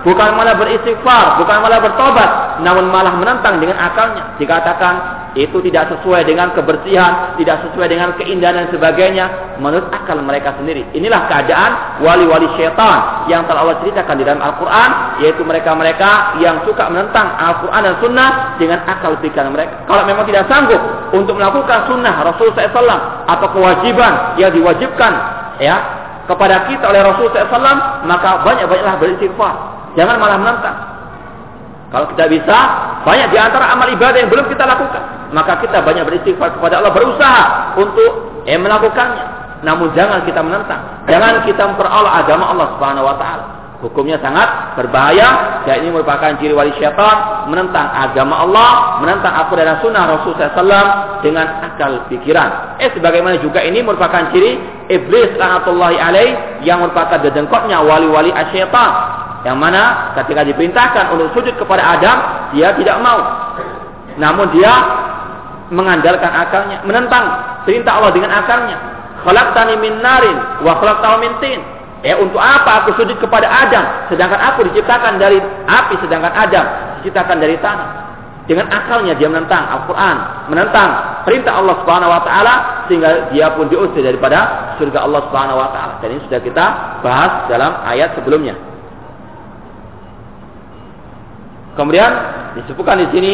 [0.07, 4.39] bukan malah beristighfar, bukan malah bertobat, namun malah menentang dengan akalnya.
[4.39, 4.93] Dikatakan
[5.35, 9.25] itu tidak sesuai dengan kebersihan, tidak sesuai dengan keindahan dan sebagainya
[9.59, 10.87] menurut akal mereka sendiri.
[10.95, 14.89] Inilah keadaan wali-wali syaitan yang telah Allah ceritakan di dalam Al-Quran,
[15.19, 19.83] yaitu mereka-mereka yang suka menentang Al-Quran dan Sunnah dengan akal pikiran mereka.
[19.91, 20.79] Kalau memang tidak sanggup
[21.11, 25.11] untuk melakukan Sunnah Rasul SAW atau kewajiban yang diwajibkan
[25.59, 25.75] ya
[26.27, 29.76] kepada kita oleh Rasul SAW, maka banyak-banyaklah beristighfar.
[29.95, 30.77] Jangan malah menentang.
[31.87, 32.57] Kalau kita bisa,
[33.07, 35.31] banyak di antara amal ibadah yang belum kita lakukan.
[35.31, 37.45] Maka kita banyak beristighfar kepada Allah, berusaha
[37.79, 39.25] untuk eh, melakukannya.
[39.63, 41.07] Namun jangan kita menentang.
[41.07, 43.45] Jangan kita memperoleh agama Allah Subhanahu wa taala.
[43.77, 49.77] Hukumnya sangat berbahaya dan ini merupakan ciri wali syaitan menentang agama Allah, menentang aku dan
[49.85, 52.81] sunnah Rasul SAW dengan akal pikiran.
[52.81, 54.57] Eh sebagaimana juga ini merupakan ciri
[54.89, 56.29] iblis laknatullahi alaih
[56.65, 58.89] yang merupakan dedengkotnya wali-wali asyaitan
[59.47, 62.17] yang mana ketika diperintahkan untuk sujud kepada Adam,
[62.51, 63.47] dia tidak mau.
[64.19, 64.75] Namun dia
[65.71, 67.23] mengandalkan akalnya, menentang
[67.63, 68.75] perintah Allah dengan akalnya.
[69.23, 70.35] Khalaqtani min narin
[70.67, 71.59] wa khalaqtahu min tin.
[72.03, 76.65] Ya, untuk apa aku sujud kepada Adam sedangkan aku diciptakan dari api sedangkan Adam
[76.99, 78.03] diciptakan dari tanah.
[78.47, 80.15] Dengan akalnya dia menentang Al-Quran,
[80.51, 82.55] menentang perintah Allah Subhanahu Wa Taala,
[82.87, 85.93] sehingga dia pun diusir daripada surga Allah Subhanahu Wa Taala.
[85.99, 86.65] Dan ini sudah kita
[87.03, 88.76] bahas dalam ayat sebelumnya.
[91.77, 92.11] Kemudian
[92.57, 93.33] disebutkan di sini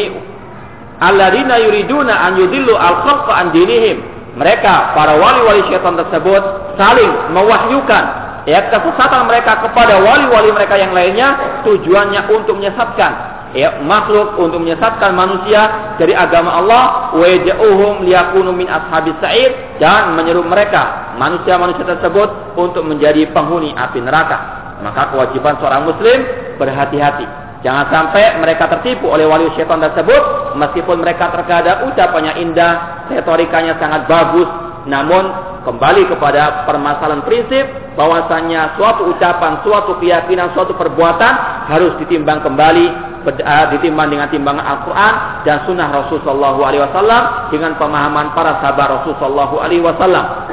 [1.00, 4.04] alladzina yuriduna an yudillu al-khalqa an dinihim.
[4.34, 6.42] Mereka para wali-wali syaitan tersebut
[6.76, 8.04] saling mewahyukan
[8.44, 13.12] ya kesesatan mereka kepada wali-wali mereka yang lainnya tujuannya untuk menyesatkan
[13.56, 20.18] ya, makhluk untuk menyesatkan manusia dari agama Allah wa yaj'uhum liyakunu min ashabis sa'ir dan
[20.18, 24.38] menyeru mereka manusia-manusia tersebut untuk menjadi penghuni api neraka
[24.82, 26.18] maka kewajiban seorang muslim
[26.60, 27.26] berhati-hati
[27.64, 34.04] Jangan sampai mereka tertipu oleh wali syaitan tersebut meskipun mereka terkadang ucapannya indah, retorikanya sangat
[34.04, 34.44] bagus,
[34.84, 35.32] namun
[35.64, 37.64] kembali kepada permasalahan prinsip
[37.96, 41.32] bahwasanya suatu ucapan, suatu keyakinan, suatu perbuatan
[41.72, 42.86] harus ditimbang kembali
[43.32, 45.14] eh, ditimbang dengan timbangan Al-Quran
[45.48, 50.43] dan Sunnah Rasulullah SAW dengan pemahaman para sahabat Rasulullah SAW.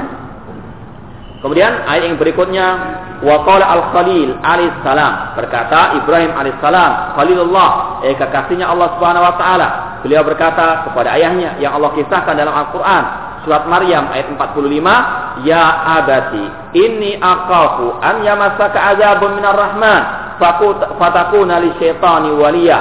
[1.41, 2.67] Kemudian ayat yang berikutnya
[3.25, 5.34] wa qala al-Khalil alaihi salam.
[5.34, 9.67] Berkata Ibrahim alaihi salam Khalilullah eh kekasihnya Allah Subhanahu wa taala.
[10.06, 13.04] Beliau berkata kepada ayahnya yang Allah kisahkan dalam Al-Qur'an
[13.41, 15.65] surat Maryam ayat 45 ya
[15.97, 16.45] abati
[16.77, 20.01] inni aqafu an yamassaka azabun minar rahman
[21.01, 22.80] fatakuna li syaitani waliya.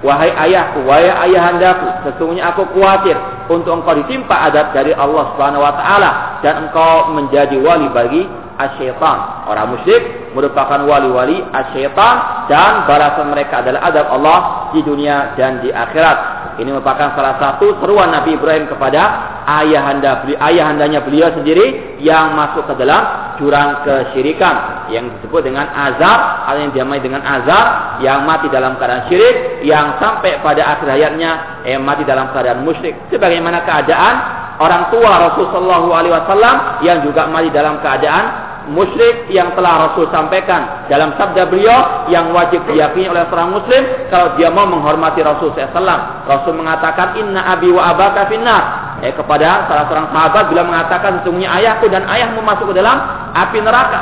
[0.00, 5.74] Wahai ayahku, wahai ayahandaku, sesungguhnya aku khawatir untuk engkau ditimpa adab dari Allah Subhanahu wa
[5.74, 8.22] taala dan engkau menjadi wali bagi
[8.60, 9.50] asyaitan.
[9.50, 14.38] Orang musyrik merupakan wali-wali asyaitan dan balasan mereka adalah adab Allah
[14.70, 16.39] di dunia dan di akhirat.
[16.58, 19.02] Ini merupakan salah satu seruan Nabi Ibrahim kepada
[19.46, 26.58] ayahanda ayahandanya beliau sendiri yang masuk ke dalam jurang kesyirikan yang disebut dengan azab atau
[26.58, 31.78] yang diamai dengan azab yang mati dalam keadaan syirik yang sampai pada akhir hayatnya eh,
[31.78, 32.98] mati dalam keadaan musyrik.
[33.14, 34.14] Sebagaimana keadaan
[34.58, 35.80] orang tua Rasulullah
[36.26, 42.28] SAW yang juga mati dalam keadaan musyrik yang telah Rasul sampaikan dalam sabda beliau yang
[42.36, 46.28] wajib diyakini oleh seorang muslim kalau dia mau menghormati Rasul SAW.
[46.28, 48.92] Rasul mengatakan inna abi wa abaka finnar.
[49.00, 53.00] Eh, kepada salah seorang sahabat bila mengatakan sesungguhnya ayahku dan ayahmu masuk ke dalam
[53.32, 54.00] api neraka.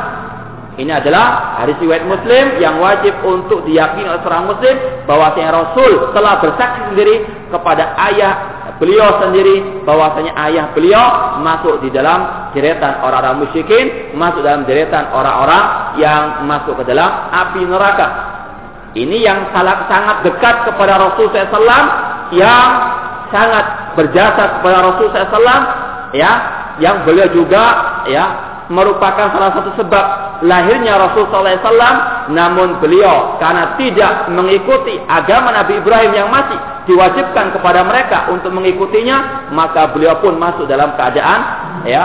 [0.79, 4.75] Ini adalah hadis riwayat Muslim yang wajib untuk diyakini oleh seorang muslim
[5.11, 12.51] bahwasanya Rasul telah bersaksi sendiri kepada ayah beliau sendiri bahwasanya ayah beliau masuk di dalam
[12.55, 18.09] deretan orang-orang musyrikin, masuk dalam deretan orang-orang yang masuk ke dalam api neraka.
[18.97, 21.85] Ini yang sangat sangat dekat kepada Rasul SAW
[22.33, 22.69] yang
[23.29, 25.63] sangat berjasa kepada Rasul SAW
[26.17, 26.33] ya
[26.81, 27.65] yang beliau juga
[28.09, 30.05] ya merupakan salah satu sebab
[30.45, 31.57] lahirnya Rasul SAW
[32.33, 39.51] namun beliau karena tidak mengikuti agama Nabi Ibrahim yang masih diwajibkan kepada mereka untuk mengikutinya
[39.57, 41.41] maka beliau pun masuk dalam keadaan
[41.89, 42.05] ya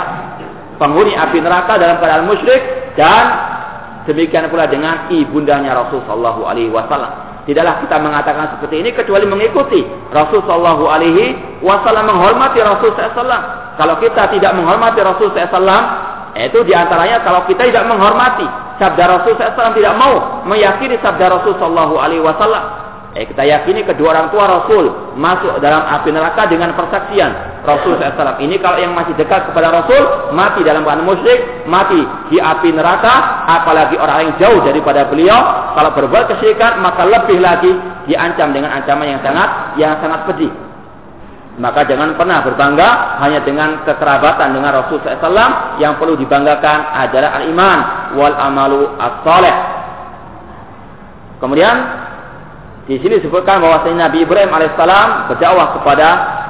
[0.77, 2.61] penghuni api neraka dalam keadaan musyrik.
[2.93, 3.23] Dan
[4.05, 7.43] demikian pula dengan ibundanya Rasul Shallallahu Alaihi Wasallam.
[7.43, 13.27] Tidaklah kita mengatakan seperti ini kecuali mengikuti Rasul Shallallahu Alaihi Wasallam menghormati Rasul SAW
[13.75, 15.59] kalau kita tidak menghormati Rasul SAW
[16.33, 18.45] itu di antaranya kalau kita tidak menghormati
[18.81, 22.83] sabda Rasul SAW tidak mau meyakini sabda Rasul Shallallahu Alaihi Wasallam.
[23.13, 28.41] Eh, kita yakini kedua orang tua Rasul masuk dalam api neraka dengan persaksian Rasul SAW.
[28.41, 32.01] Ini kalau yang masih dekat kepada Rasul mati dalam keadaan musyrik, mati
[32.33, 35.37] di api neraka, apalagi orang yang jauh daripada beliau.
[35.77, 37.69] Kalau berbuat kesyirikan maka lebih lagi
[38.09, 40.72] diancam dengan ancaman yang sangat yang sangat pedih.
[41.53, 45.77] Maka jangan pernah berbangga hanya dengan kekerabatan dengan Rasul SAW.
[45.77, 47.79] Yang perlu dibanggakan adalah al-iman
[48.17, 49.55] wal amalu as-saleh.
[51.37, 51.75] Kemudian
[52.89, 56.07] di sini disebutkan bahwa Nabi Ibrahim alaihissalam berdakwah kepada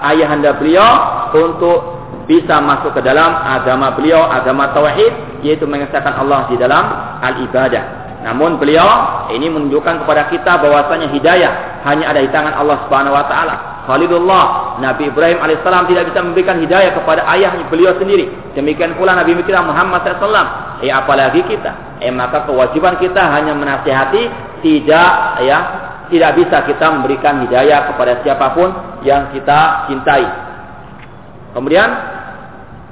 [0.08, 0.92] ayahanda beliau
[1.36, 1.80] untuk
[2.24, 6.84] bisa masuk ke dalam agama beliau, agama tauhid, yaitu mengesahkan Allah di dalam
[7.20, 8.04] al-ibadah.
[8.24, 13.26] Namun beliau ini menunjukkan kepada kita bahwasanya hidayah hanya ada di tangan Allah Subhanahu wa
[13.28, 13.56] taala.
[13.84, 14.44] Khalilullah,
[14.82, 18.30] Nabi Ibrahim alaihissalam tidak bisa memberikan hidayah kepada ayahnya beliau sendiri.
[18.58, 20.82] Demikian pula Nabi kita Muhammad SAW.
[20.82, 22.02] Eh apalagi kita.
[22.02, 24.24] Eh maka kewajiban kita hanya menasihati,
[24.66, 25.12] tidak
[25.46, 25.60] ya
[26.10, 28.70] tidak bisa kita memberikan hidayah kepada siapa pun
[29.06, 30.26] yang kita cintai.
[31.54, 31.90] Kemudian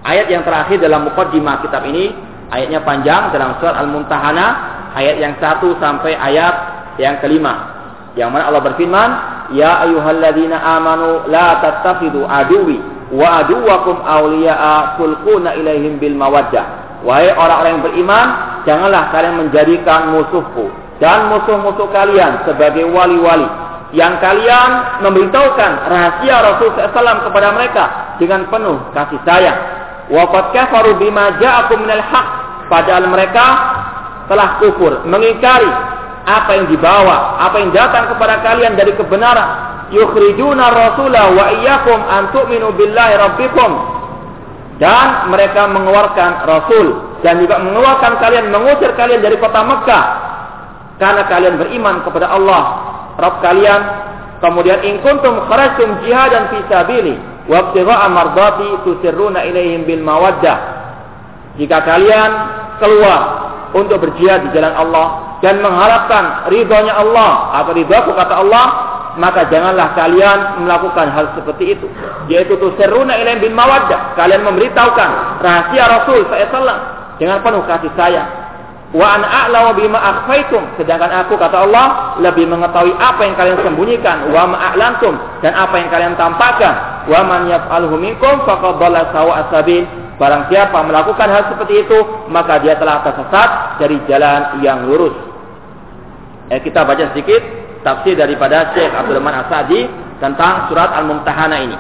[0.06, 2.14] ayat yang terakhir dalam mukaddimah kitab ini
[2.50, 4.50] ayatnya panjang dalam surat Al-Mumtahanah
[4.98, 6.56] ayat yang satu sampai ayat
[7.00, 7.80] yang kelima.
[8.20, 9.10] Yang mana Allah berfirman,
[9.52, 12.80] Ya ayuhalladzina amanu la tattakhidu aduwi
[13.12, 16.66] wa aduwakum awliya'a tulquna ilaihim bil mawaddah.
[17.04, 18.28] Wahai orang-orang yang beriman,
[18.64, 20.70] janganlah kalian menjadikan musuhku
[21.02, 23.50] dan musuh-musuh kalian sebagai wali-wali
[23.92, 27.84] yang kalian memberitahukan rahasia Rasul SAW kepada mereka
[28.22, 29.60] dengan penuh kasih sayang.
[30.12, 32.28] Wafat kafaru bima ja'akum minal haq.
[32.72, 33.46] Padahal mereka
[34.32, 35.68] telah kufur, mengingkari
[36.32, 39.50] apa yang dibawa, apa yang datang kepada kalian dari kebenaran.
[39.92, 43.72] Yukhrijuna rasulah wa iyyakum an tu'minu billahi rabbikum.
[44.80, 46.88] Dan mereka mengeluarkan rasul
[47.22, 50.06] dan juga mengeluarkan kalian, mengusir kalian dari kota Mekah
[50.98, 52.64] karena kalian beriman kepada Allah
[53.18, 53.82] Rabb kalian.
[54.42, 57.14] Kemudian in kuntum kharajtum jihadan fi sabili
[57.46, 60.58] wa ibtigha'a mardati tusirruna ilaihim bil mawaddah.
[61.62, 62.32] Jika kalian
[62.82, 68.66] keluar untuk berjihad di jalan Allah dan mengharapkan ridhonya Allah atau ridhoku kata Allah,
[69.18, 71.88] maka janganlah kalian melakukan hal seperti itu.
[72.32, 74.16] Yaitu tusirruna ilaihim bil mawaddah.
[74.16, 75.10] Kalian memberitahukan
[75.44, 76.80] rahasia Rasul SAW
[77.18, 78.30] dengan penuh kasih sayang
[78.92, 80.76] Wa an a'lamu bima akhfaitum.
[80.76, 84.36] Sedangkan aku kata Allah lebih mengetahui apa yang kalian sembunyikan.
[84.36, 87.08] Wa ma a'lantum dan apa yang kalian tampakkan.
[87.08, 89.08] Wa man yaf'alhu minkum faqad dhalla.
[90.22, 91.98] Barang siapa melakukan hal seperti itu,
[92.30, 95.18] maka dia telah tersesat dari jalan yang lurus.
[96.54, 97.42] Eh, kita baca sedikit
[97.82, 99.90] tafsir daripada Syekh Abdul Rahman Asadi
[100.22, 101.78] tentang surat Al-Mumtahana ini.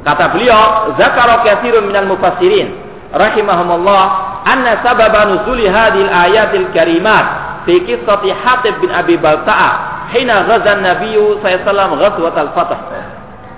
[0.00, 2.72] Kata beliau, zakara katsirun minal mufassirin
[3.12, 4.04] rahimahumullah
[4.48, 7.24] anna sababa nuzuli hadhil ayatil karimat
[7.68, 12.72] fi qissati Hatib bin Abi Balta'a hina ghaza an-nabiy sallallahu ghazwat al-fath.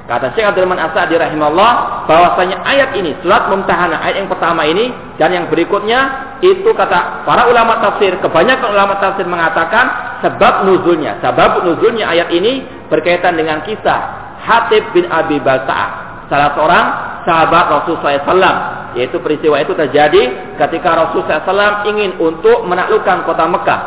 [0.06, 4.94] Kata Syekh Abdul Rahman As-Sa'di rahimahullah bahwasanya ayat ini surat Mumtahanah ayat yang pertama ini
[5.18, 11.66] dan yang berikutnya itu kata para ulama tafsir kebanyakan ulama tafsir mengatakan sebab nuzulnya sebab
[11.66, 16.86] nuzulnya ayat ini berkaitan dengan kisah Hatib bin Abi Balta'a salah seorang
[17.26, 18.54] sahabat Rasul SAW
[18.94, 23.80] yaitu peristiwa itu terjadi ketika Rasulullah SAW ingin untuk menaklukkan kota Mekah.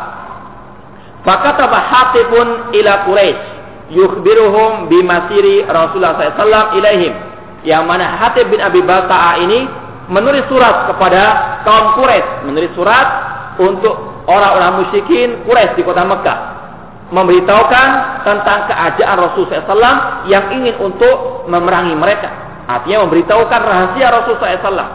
[1.24, 3.59] Fakataba hatibun ila Quraisy
[3.90, 7.14] yukhbiruhum bimasiri Rasulullah SAW ilaihim.
[7.66, 9.68] Yang mana Hatib bin Abi Balta'a ini
[10.08, 11.22] menulis surat kepada
[11.68, 13.06] kaum Quraisy, menulis surat
[13.60, 16.60] untuk orang-orang musyrikin Quraisy di kota Mekah
[17.10, 17.88] memberitahukan
[18.22, 19.96] tentang keadaan Rasulullah SAW
[20.30, 22.30] yang ingin untuk memerangi mereka.
[22.70, 24.90] Artinya memberitahukan rahasia Rasulullah SAW.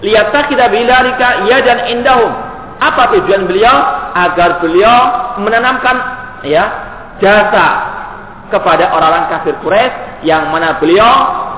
[0.00, 2.32] Lihat kita bilalika ia dan indahum.
[2.80, 3.76] Apa tujuan beliau?
[4.16, 4.98] Agar beliau
[5.42, 5.96] menanamkan
[6.46, 6.89] ya
[7.22, 7.66] jasa
[8.50, 11.08] kepada orang-orang kafir Quraisy yang mana beliau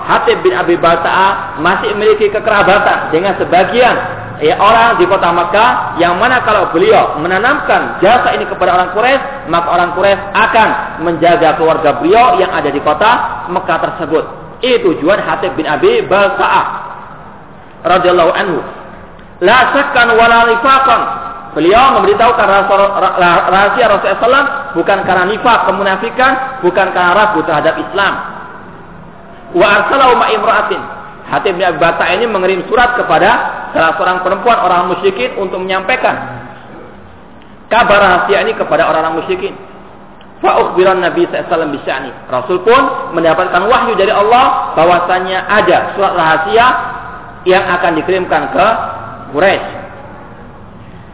[0.02, 3.94] Hatib bin Abi Balta'a masih memiliki kekerabatan dengan sebagian
[4.42, 9.48] ya orang di kota Makkah yang mana kalau beliau menanamkan jasa ini kepada orang Quraisy
[9.48, 10.68] maka orang Quraisy akan
[11.06, 14.24] menjaga keluarga beliau yang ada di kota Mekah tersebut.
[14.62, 16.66] Itu tujuan Hatib bin Abi Balta'ah
[17.86, 18.58] radhiyallahu anhu.
[19.42, 21.00] La sakkan wala nifaqan.
[21.52, 22.46] Beliau memberitahukan
[23.52, 28.12] rahasia Rasulullah SAW bukan karena nifak kemunafikan, bukan karena ragu terhadap Islam.
[29.52, 30.80] Wa arsalahu ma'imra'atin.
[31.28, 33.30] Hatib bin Abi Bata ini mengirim surat kepada
[33.72, 36.40] salah seorang perempuan orang musyrikin untuk menyampaikan
[37.68, 39.52] kabar rahasia ini kepada orang-orang musyrikin.
[40.40, 42.32] Fa'ukhbiran Nabi SAW bisya'ni.
[42.32, 46.66] Rasul pun mendapatkan wahyu dari Allah bahwasanya ada surat rahasia
[47.44, 48.66] yang akan dikirimkan ke
[49.36, 49.81] Quraisy.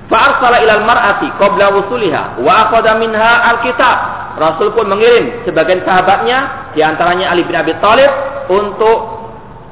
[0.09, 3.97] Fa'arsala ilal mar'ati qabla wusuliha wa akhadha minha alkitab.
[4.41, 8.09] Rasul pun mengirim sebagian sahabatnya di antaranya Ali bin Abi Thalib
[8.49, 8.99] untuk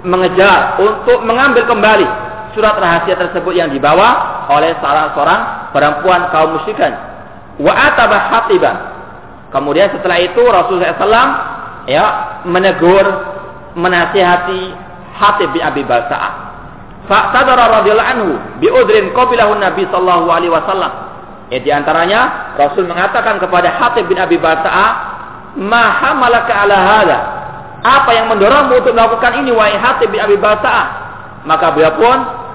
[0.04, 2.06] mengejar, untuk mengambil kembali
[2.52, 5.40] surat rahasia tersebut yang dibawa oleh salah seorang
[5.72, 6.92] perempuan kaum musyrikan.
[7.56, 8.76] Wa atabah hatiban.
[9.48, 11.28] Kemudian setelah itu Rasulullah SAW
[11.88, 12.04] ya
[12.44, 13.06] menegur,
[13.72, 14.84] menasihati
[15.16, 16.45] Hatib bin Abi Balsa'ah
[17.04, 20.92] Fa'tadara radhiyallahu anhu bi udrin qabilahu Nabi sallallahu alaihi wasallam.
[21.52, 24.88] Ya di antaranya Rasul mengatakan kepada Hatib bin Abi Balta'a,
[25.60, 27.18] "Ma hamalaka ala hada?"
[27.86, 30.84] Apa yang mendorongmu untuk melakukan ini wahai Hatib bin Abi Balta'a?
[31.46, 32.45] Maka beliau pun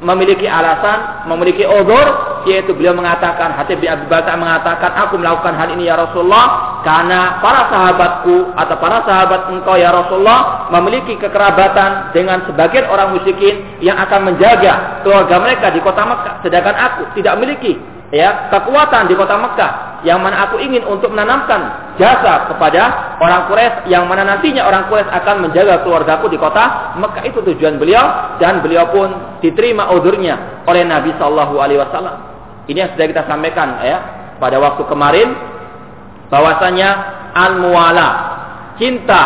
[0.00, 5.72] memiliki alasan, memiliki odor, yaitu beliau mengatakan, Hatib bin Abi Bakar mengatakan, aku melakukan hal
[5.72, 12.44] ini ya Rasulullah, karena para sahabatku atau para sahabat engkau ya Rasulullah memiliki kekerabatan dengan
[12.44, 17.74] sebagian orang musyrikin yang akan menjaga keluarga mereka di kota Mekah, sedangkan aku tidak memiliki
[18.14, 19.72] ya kekuatan di kota Mekah
[20.04, 25.08] yang mana aku ingin untuk menanamkan jasa kepada orang Quraisy yang mana nantinya orang Quraisy
[25.08, 30.84] akan menjaga keluargaku di kota Mekah itu tujuan beliau dan beliau pun diterima odurnya oleh
[30.84, 32.16] Nabi Shallallahu Alaihi Wasallam
[32.68, 33.98] ini yang sudah kita sampaikan ya
[34.36, 35.32] pada waktu kemarin
[36.28, 36.88] bahwasanya
[37.32, 38.08] al muwala
[38.76, 39.22] cinta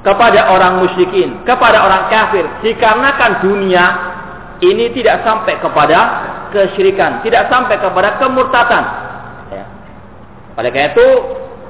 [0.00, 3.84] kepada orang musyrikin kepada orang kafir dikarenakan dunia
[4.62, 5.98] ini tidak sampai kepada
[6.54, 8.84] kesyirikan, tidak sampai kepada kemurtatan.
[10.54, 11.08] Oleh karena itu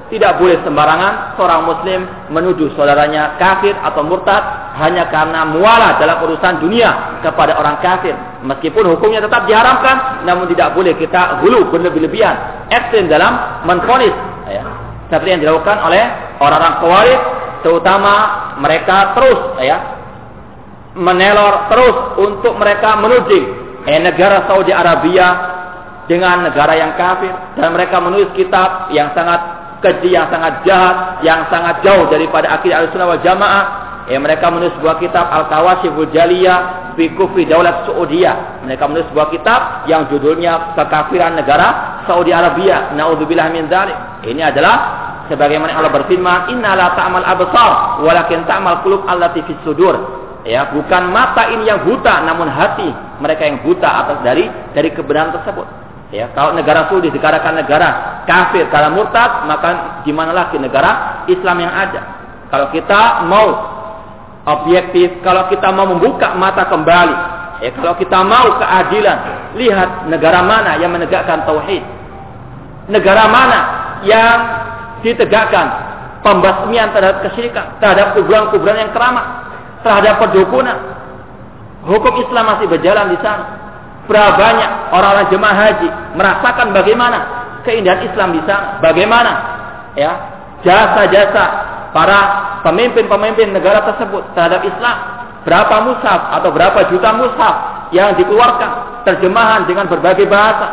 [0.05, 4.41] tidak boleh sembarangan seorang muslim menuduh saudaranya kafir atau murtad
[4.77, 8.13] hanya karena mualah dalam urusan dunia kepada orang kafir.
[8.45, 14.13] Meskipun hukumnya tetap diharamkan, namun tidak boleh kita hulu berlebih-lebihan, ekstrim dalam menfonis.
[14.45, 14.61] Ya.
[15.09, 16.03] Seperti yang dilakukan oleh
[16.37, 17.21] orang-orang khawarij,
[17.65, 18.13] terutama
[18.61, 19.77] mereka terus ya
[20.93, 23.45] menelor terus untuk mereka menuding
[23.89, 25.54] eh, negara Saudi Arabia
[26.05, 31.45] dengan negara yang kafir dan mereka menulis kitab yang sangat keji yang sangat jahat, yang
[31.53, 33.65] sangat jauh daripada akidah al-sunnah wal jamaah.
[34.05, 38.61] Ya, mereka menulis sebuah kitab Al-Kawashiful Jaliyah fi Kufri Daulat Saudiyah.
[38.61, 42.93] Mereka menulis sebuah kitab yang judulnya Kekafiran Negara Saudi Arabia.
[42.93, 43.97] Naudzubillah min dzalik.
[44.29, 44.75] Ini adalah
[45.25, 49.97] sebagaimana Allah berfirman, "Inna la ta'mal absar, walakin ta'mal qulub allati fis sudur."
[50.45, 52.85] Ya, bukan mata ini yang buta, namun hati
[53.17, 54.45] mereka yang buta atas dari
[54.77, 55.84] dari kebenaran tersebut.
[56.13, 61.65] Ya, kalau negara Saudi dikatakan negara kafir, kalau murtad, maka di mana lagi negara Islam
[61.65, 62.01] yang ada?
[62.53, 63.47] Kalau kita mau
[64.45, 67.15] objektif, kalau kita mau membuka mata kembali,
[67.65, 69.17] ya, kalau kita mau keadilan,
[69.57, 71.81] lihat negara mana yang menegakkan tauhid.
[72.85, 73.59] Negara mana
[74.05, 74.37] yang
[75.01, 75.65] ditegakkan
[76.21, 79.25] pembasmian terhadap kesyirikan, terhadap kuburan-kuburan yang keramat,
[79.81, 80.77] terhadap perdukunan.
[81.89, 83.64] Hukum Islam masih berjalan di sana.
[84.05, 87.17] Berapa banyak orang-orang jemaah haji merasakan bagaimana
[87.65, 89.31] keindahan Islam di sana, bagaimana
[89.97, 90.11] ya
[90.61, 91.43] jasa-jasa
[91.89, 92.19] para
[92.61, 94.97] pemimpin-pemimpin negara tersebut terhadap Islam.
[95.45, 97.55] Berapa mushaf atau berapa juta mushaf
[97.93, 100.67] yang dikeluarkan terjemahan dengan berbagai bahasa.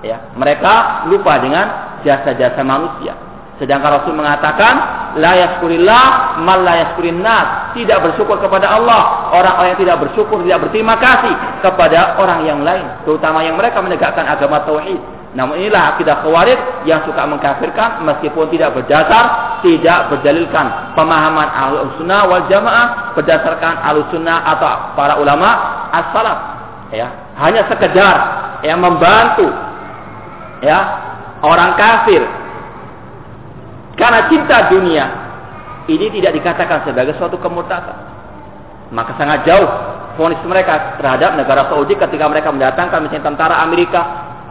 [0.00, 3.16] Ya, mereka lupa dengan jasa-jasa manusia.
[3.54, 4.74] Sedangkan Rasul mengatakan,
[5.14, 6.90] la yaskurillah mal la.
[7.70, 9.30] Tidak bersyukur kepada Allah.
[9.30, 12.82] Orang-orang yang tidak bersyukur, tidak berterima kasih kepada orang yang lain.
[13.06, 14.98] Terutama yang mereka menegakkan agama tauhid.
[15.34, 22.22] Namun inilah akidah khawarij yang suka mengkafirkan meskipun tidak berdasar, tidak berdalilkan pemahaman ahlu sunnah
[22.30, 25.50] wal jamaah berdasarkan ahlu sunnah atau para ulama
[25.90, 26.38] as-salaf.
[26.94, 28.16] Ya, hanya sekedar
[28.62, 29.50] yang membantu
[30.62, 30.78] ya
[31.42, 32.22] orang kafir
[33.94, 35.06] karena cinta dunia
[35.86, 37.96] ini tidak dikatakan sebagai suatu kemurtadan.
[38.92, 39.68] Maka sangat jauh
[40.16, 44.02] fonis mereka terhadap negara Saudi ketika mereka mendatangkan misalnya tentara Amerika.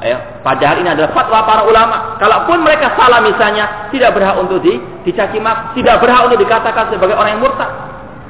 [0.04, 2.20] Ya, padahal ini adalah fatwa para ulama.
[2.20, 4.76] Kalaupun mereka salah misalnya, tidak berhak untuk di,
[5.08, 7.72] dicaci mak, tidak berhak untuk dikatakan sebagai orang yang murtad.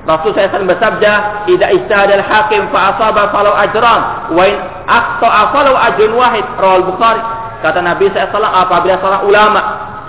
[0.06, 1.12] Rasul saya bersabda,
[1.50, 4.02] "Idza ijtahada al-hakim fa asaba falau ajran,
[4.38, 7.24] wa in aqta'a falau ajrun wahid." Rawal Bukhari.
[7.64, 9.62] Kata Nabi SAW, apabila seorang ulama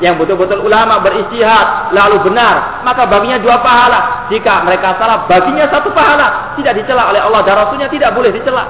[0.03, 4.27] yang betul-betul ulama beristihad lalu benar maka baginya dua pahala.
[4.27, 6.57] Jika mereka salah baginya satu pahala.
[6.59, 8.65] Tidak dicela oleh Allah dan Rasulnya tidak boleh dicela.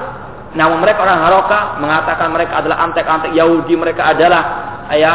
[0.53, 4.41] Namun mereka orang Haroka mengatakan mereka adalah antek-antek Yahudi mereka adalah
[4.93, 5.13] ya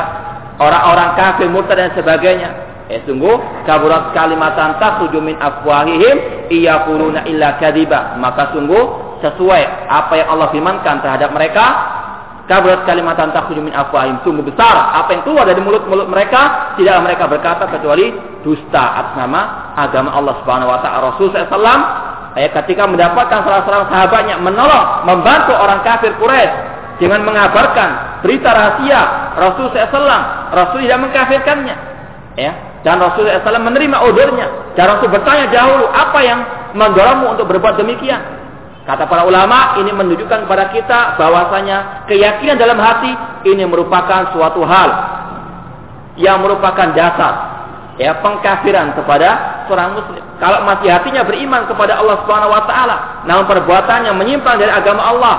[0.59, 2.51] orang-orang kafir murtad dan sebagainya.
[2.91, 8.19] Eh sungguh kaburat kalimatan takhruju min afwahihim iyaquluna illa kadiba.
[8.19, 11.65] Maka sungguh sesuai apa yang Allah firmankan terhadap mereka
[12.51, 14.19] Kabarat kalimatan takhruju min afwahim.
[14.27, 18.11] Sungguh besar apa yang keluar dari mulut-mulut mereka, tidaklah mereka berkata kecuali
[18.43, 21.15] dusta atas nama agama Allah Subhanahu wa taala.
[21.15, 21.83] Rasul sallallahu
[22.35, 26.51] ayat ketika mendapatkan salah seorang sahabatnya menolong, membantu orang kafir Quraisy
[26.99, 29.01] dengan mengabarkan berita rahasia
[29.39, 31.77] Rasul SAW, Rasul tidak mengkafirkannya.
[32.35, 34.75] Ya, dan Rasul SAW menerima ordernya.
[34.75, 36.41] Dan Rasul bertanya dahulu, apa yang
[36.75, 38.40] mendorongmu untuk berbuat demikian?
[38.89, 43.13] Kata para ulama, ini menunjukkan kepada kita bahwasanya keyakinan dalam hati
[43.45, 44.89] ini merupakan suatu hal
[46.17, 47.51] yang merupakan dasar
[48.01, 50.25] ya pengkafiran kepada seorang muslim.
[50.41, 52.97] Kalau masih hatinya beriman kepada Allah Subhanahu wa taala,
[53.29, 55.35] namun perbuatannya menyimpang dari agama Allah,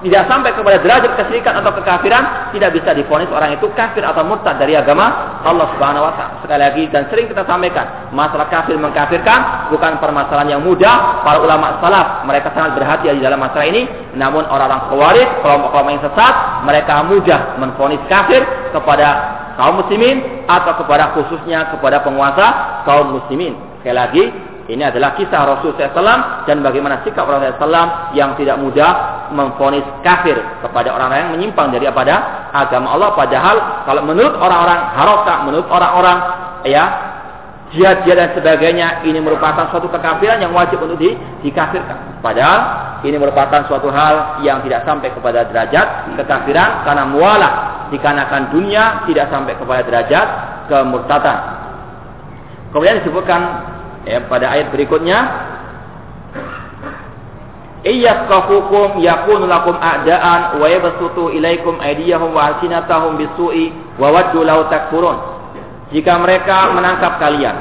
[0.00, 4.56] tidak sampai kepada derajat kesyirikan atau kekafiran, tidak bisa difonis orang itu kafir atau murtad
[4.56, 6.34] dari agama Allah Subhanahu wa taala.
[6.40, 11.20] Sekali lagi dan sering kita sampaikan, masalah kafir mengkafirkan bukan permasalahan yang mudah.
[11.20, 13.84] Para ulama salaf mereka sangat berhati di dalam masalah ini,
[14.16, 16.34] namun orang-orang khawarij, kelompok-kelompok yang sesat,
[16.64, 18.40] mereka mudah menfonis kafir
[18.72, 19.08] kepada
[19.60, 22.46] kaum muslimin atau kepada khususnya kepada penguasa
[22.88, 23.52] kaum muslimin.
[23.80, 24.24] Sekali lagi,
[24.70, 30.38] ini adalah kisah Rasul SAW dan bagaimana sikap Rasul SAW yang tidak mudah memfonis kafir
[30.62, 33.10] kepada orang-orang yang menyimpang dari pada agama Allah.
[33.18, 36.18] Padahal kalau menurut orang-orang haroka, menurut orang-orang
[36.62, 36.84] ya
[37.74, 42.22] jihad-jihad dan sebagainya ini merupakan suatu kekafiran yang wajib untuk di, dikafirkan.
[42.22, 42.60] Padahal
[43.02, 47.52] ini merupakan suatu hal yang tidak sampai kepada derajat kekafiran karena mualah
[47.90, 50.26] dikarenakan dunia tidak sampai kepada derajat
[50.70, 51.38] kemurtatan.
[52.70, 53.40] Kemudian disebutkan
[54.04, 55.18] ya, pada ayat berikutnya
[57.80, 65.16] Iyyaskafukum yakunu lakum a'daan wa yabsutu ilaikum aydiyahum wa alsinatahum bisu'i wa waddu law takfurun.
[65.88, 67.56] Jika mereka menangkap kalian,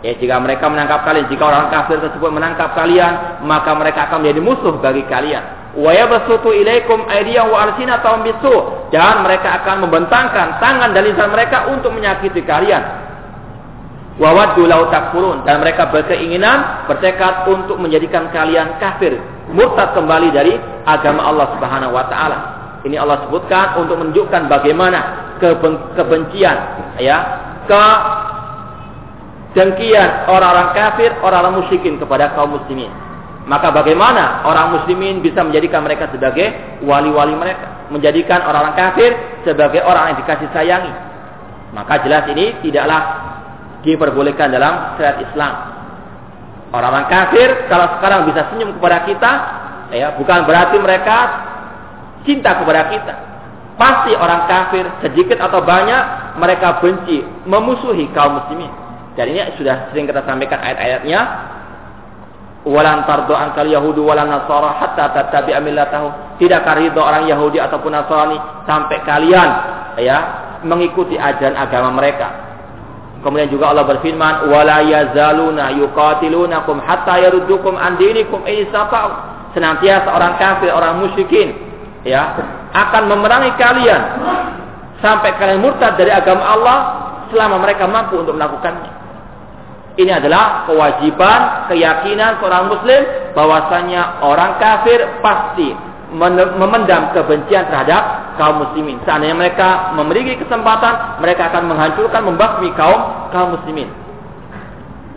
[0.00, 4.40] ya jika mereka menangkap kalian, jika orang kafir tersebut menangkap kalian, maka mereka akan menjadi
[4.40, 5.44] musuh bagi kalian.
[5.76, 11.68] Wa yabsutu ilaikum aydiyahum wa alsinatahum bisu' dan mereka akan membentangkan tangan dan lisan mereka
[11.68, 13.05] untuk menyakiti kalian
[14.16, 19.20] Wawaddu lau takfurun dan mereka berkeinginan bertekad untuk menjadikan kalian kafir,
[19.52, 20.56] murtad kembali dari
[20.88, 22.38] agama Allah Subhanahu wa taala.
[22.88, 25.28] Ini Allah sebutkan untuk menunjukkan bagaimana
[25.92, 26.56] kebencian
[26.96, 27.18] ya,
[27.68, 27.84] ke
[29.52, 32.88] dengkian orang-orang kafir, orang-orang musyrikin kepada kaum muslimin.
[33.44, 39.12] Maka bagaimana orang muslimin bisa menjadikan mereka sebagai wali-wali mereka, menjadikan orang-orang kafir
[39.44, 40.92] sebagai orang yang dikasih sayangi.
[41.76, 43.02] Maka jelas ini tidaklah
[43.86, 45.54] diperbolehkan dalam syariat Islam.
[46.74, 49.32] Orang-orang kafir kalau sekarang bisa senyum kepada kita,
[49.94, 51.16] ya bukan berarti mereka
[52.26, 53.14] cinta kepada kita.
[53.78, 58.72] Pasti orang kafir sedikit atau banyak mereka benci, memusuhi kaum muslimin.
[59.14, 61.20] Dan ini sudah sering kita sampaikan ayat-ayatnya.
[62.66, 66.36] Walan tardo angkal Yahudi walan Nasara hatta tattabi'a millatahu.
[66.42, 69.48] Tidakkah ridho orang Yahudi ataupun Nasrani sampai kalian
[70.02, 70.18] ya
[70.66, 72.45] mengikuti ajaran agama mereka.
[73.26, 78.46] Kemudian juga Allah berfirman, "Wala yazaluna yuqatilunakum hatta yaruddukum an dinikum
[79.50, 81.50] Senantiasa orang kafir, orang musyrikin
[82.06, 82.38] ya,
[82.70, 84.02] akan memerangi kalian
[85.02, 86.78] sampai kalian murtad dari agama Allah
[87.34, 88.94] selama mereka mampu untuk melakukannya.
[89.96, 93.00] Ini adalah kewajiban, keyakinan seorang muslim
[93.32, 95.72] bahwasanya orang kafir pasti
[96.14, 99.02] memendam kebencian terhadap kaum muslimin.
[99.02, 103.90] Seandainya mereka memiliki kesempatan, mereka akan menghancurkan, membasmi kaum kaum muslimin.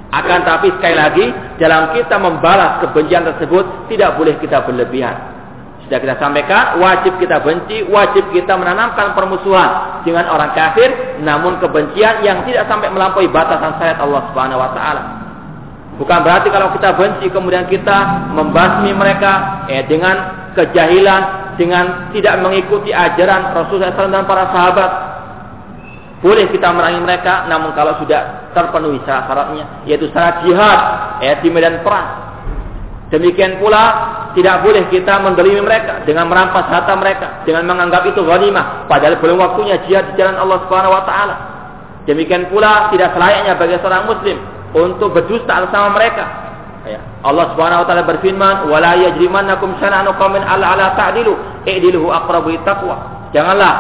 [0.10, 1.26] Akan tapi sekali lagi,
[1.62, 5.38] dalam kita membalas kebencian tersebut, tidak boleh kita berlebihan.
[5.86, 12.26] Sudah kita sampaikan, wajib kita benci, wajib kita menanamkan permusuhan dengan orang kafir, namun kebencian
[12.26, 15.29] yang tidak sampai melampaui batasan syariat Allah Subhanahu wa taala.
[16.00, 21.22] Bukan berarti kalau kita benci kemudian kita membasmi mereka eh, dengan kejahilan,
[21.60, 24.92] dengan tidak mengikuti ajaran Rasulullah SAW dan para sahabat.
[26.24, 30.80] Boleh kita merangi mereka, namun kalau sudah terpenuhi syarat-syaratnya, yaitu syarat jihad
[31.20, 32.32] eh, di medan perang.
[33.12, 33.84] Demikian pula
[34.40, 39.36] tidak boleh kita mendolimi mereka dengan merampas harta mereka, dengan menganggap itu ghanimah, padahal belum
[39.36, 41.36] waktunya jihad di jalan Allah Subhanahu wa taala.
[42.08, 46.26] Demikian pula tidak selayaknya bagi seorang muslim untuk berdusta sama mereka.
[46.88, 47.00] Ya.
[47.22, 51.36] Allah Subhanahu wa taala berfirman, "Wala yajrimannakum syana'anu qaumin alla ala ta'dilu,
[51.68, 53.74] i'diluhu aqrabu taqwa." Janganlah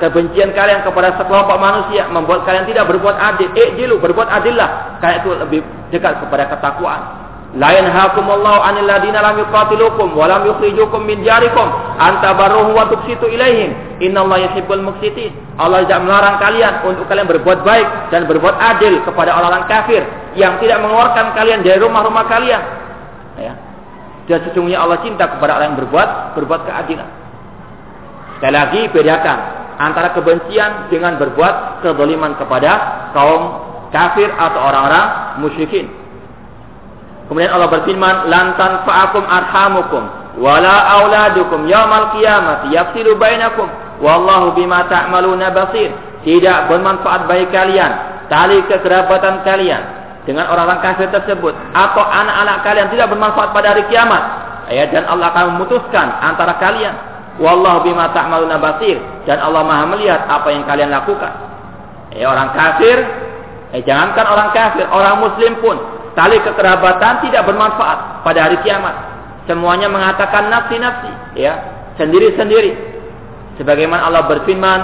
[0.00, 3.48] kebencian kalian kepada sekelompok manusia membuat kalian tidak berbuat adil.
[3.52, 4.98] I'dilu, berbuat adillah.
[5.02, 5.60] Kayak itu lebih
[5.92, 7.23] dekat kepada ketakwaan.
[7.54, 11.70] La yanhaakumullahu 'anil ladina lam yuqatilukum wa lam yukhrijukum min diyarikum
[12.02, 14.02] an tabarruhum wa tuqsitu ilaihim.
[14.02, 15.30] Innallaha yuhibbul muqsitin.
[15.54, 20.02] Allah tidak melarang kalian untuk kalian berbuat baik dan berbuat adil kepada orang-orang kafir
[20.34, 22.62] yang tidak mengeluarkan kalian dari rumah-rumah kalian.
[23.38, 23.54] Ya.
[24.26, 27.08] Dan sesungguhnya Allah cinta kepada orang yang berbuat berbuat keadilan.
[28.42, 29.38] Sekali lagi bedakan
[29.78, 32.70] antara kebencian dengan berbuat kezaliman kepada
[33.14, 33.42] kaum
[33.94, 36.03] kafir atau orang-orang musyrikin.
[37.24, 40.02] Kemudian Allah berfirman, "Lantan fa'akum arhamukum
[40.36, 43.64] wala auladukum yaumal qiyamati yafsilu bainakum
[44.04, 45.88] wallahu bima ta'maluna basir."
[46.24, 47.92] Tidak bermanfaat bagi kalian
[48.32, 49.82] tali kekerabatan kalian
[50.24, 54.22] dengan orang-orang kafir tersebut atau anak-anak kalian tidak bermanfaat pada hari kiamat.
[54.72, 56.96] Ya, dan Allah akan memutuskan antara kalian.
[57.36, 58.96] Wallahu bima ta'maluna basir
[59.28, 61.32] dan Allah Maha melihat apa yang kalian lakukan.
[62.14, 62.96] Ya, orang kafir,
[63.76, 65.76] eh, jangankan orang kafir, orang muslim pun
[66.14, 68.94] tali kekerabatan tidak bermanfaat pada hari kiamat.
[69.44, 71.52] Semuanya mengatakan nafsi-nafsi, ya,
[72.00, 72.72] sendiri-sendiri.
[73.60, 74.80] Sebagaimana Allah berfirman,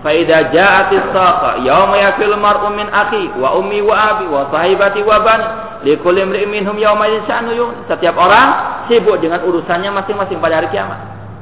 [0.00, 5.20] "Faida ja'atis saqa yauma yafil mar'u min akhi wa ummi wa abi wa sahibati wa
[5.20, 5.46] bani
[5.84, 10.98] likulli imri'in minhum yauma yasha'nu Setiap orang sibuk dengan urusannya masing-masing pada hari kiamat.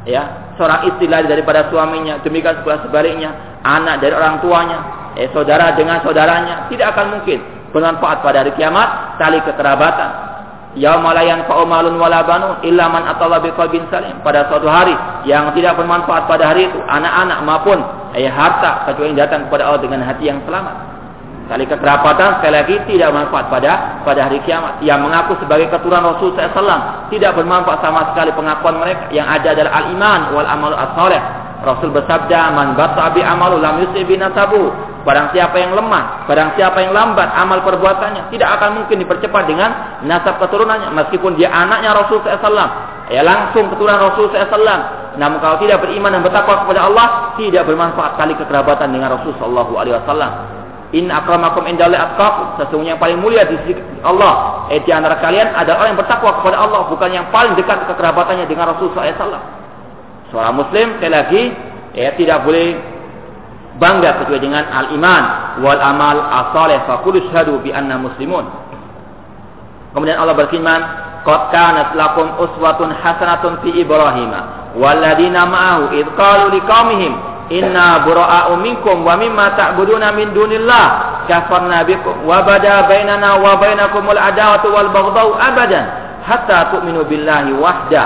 [0.08, 6.00] Ya, seorang istri lari daripada suaminya, demikian sebaliknya, anak dari orang tuanya, eh, saudara dengan
[6.00, 10.30] saudaranya, tidak akan mungkin bermanfaat pada hari kiamat tali kekerabatan.
[10.78, 14.22] Yauma la yanfa'u malun wala banun illa man atalla biqalbin salim.
[14.22, 14.94] Pada suatu hari
[15.26, 17.78] yang tidak bermanfaat pada hari itu anak-anak maupun
[18.14, 21.02] ayah harta kecuali datang kepada Allah dengan hati yang selamat.
[21.50, 23.72] Tali kekerabatan sekali lagi tidak bermanfaat pada
[24.06, 24.78] pada hari kiamat.
[24.78, 29.10] Yang mengaku sebagai keturunan Rasul SAW tidak bermanfaat sama sekali pengakuan mereka.
[29.10, 31.18] Yang ada adalah al-iman wal amal as-saleh
[31.60, 34.08] Rasul bersabda man batta bi amalu lam yusib
[35.00, 39.70] Barang siapa yang lemah, barang siapa yang lambat amal perbuatannya, tidak akan mungkin dipercepat dengan
[40.04, 42.52] nasab keturunannya meskipun dia anaknya Rasul SAW.
[43.08, 45.16] Ya langsung keturunan Rasul SAW.
[45.16, 49.72] Namun kalau tidak beriman dan bertakwa kepada Allah, tidak bermanfaat kali kekerabatan dengan Rasul Sallallahu
[49.80, 50.32] Alaihi Wasallam.
[50.90, 52.14] In akramakum indallahi.
[52.60, 56.30] Sesungguhnya yang paling mulia di sisi Allah, eh di antara kalian adalah orang yang bertakwa
[56.44, 59.60] kepada Allah, bukan yang paling dekat kekerabatannya dengan Rasul SAW.
[60.30, 61.42] Seorang muslim sekali lagi
[61.96, 62.99] ya tidak boleh
[63.80, 65.24] bangga kecuali dengan al-iman
[65.64, 68.44] wal amal as-salih fa qul syahadu bi anna muslimun.
[69.96, 70.80] Kemudian Allah berfirman,
[71.26, 74.30] "Qad kanat lakum uswatun hasanatun fi Ibrahim
[74.78, 77.12] walladzina ma'ahu id qalu liqaumihim
[77.50, 80.86] inna bura'a'u minkum wa mimma ta'buduna min dunillah
[81.26, 85.84] kafarna bikum wa bada bainana wa bainakumul adawatu wal baghdau abadan
[86.22, 88.04] hatta tu'minu billahi wahda."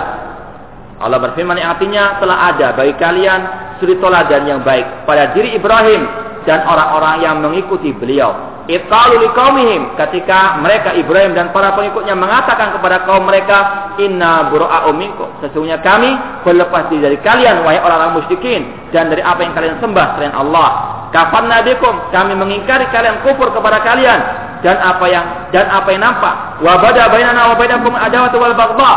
[1.05, 3.41] Allah berfirman yang artinya telah ada bagi kalian
[3.85, 6.09] suri toladan yang baik pada diri Ibrahim
[6.49, 8.32] dan orang-orang yang mengikuti beliau.
[8.64, 16.16] Ketika mereka Ibrahim dan para pengikutnya mengatakan kepada kaum mereka, "Inna bura'a'u minkum." Sesungguhnya kami
[16.49, 20.68] berlepas diri dari kalian wahai orang-orang musyrikin dan dari apa yang kalian sembah selain Allah.
[21.12, 22.09] Kapan nabikum?
[22.09, 24.20] Kami mengingkari kalian kufur kepada kalian
[24.64, 26.35] dan apa yang dan apa yang nampak.
[26.64, 28.93] Wa bada bainana wa bainakum adawatu wal baghdha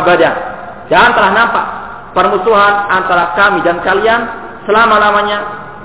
[0.00, 0.30] abada.
[0.88, 1.79] Dan telah nampak
[2.12, 4.20] permusuhan antara kami dan kalian
[4.66, 5.38] selama-lamanya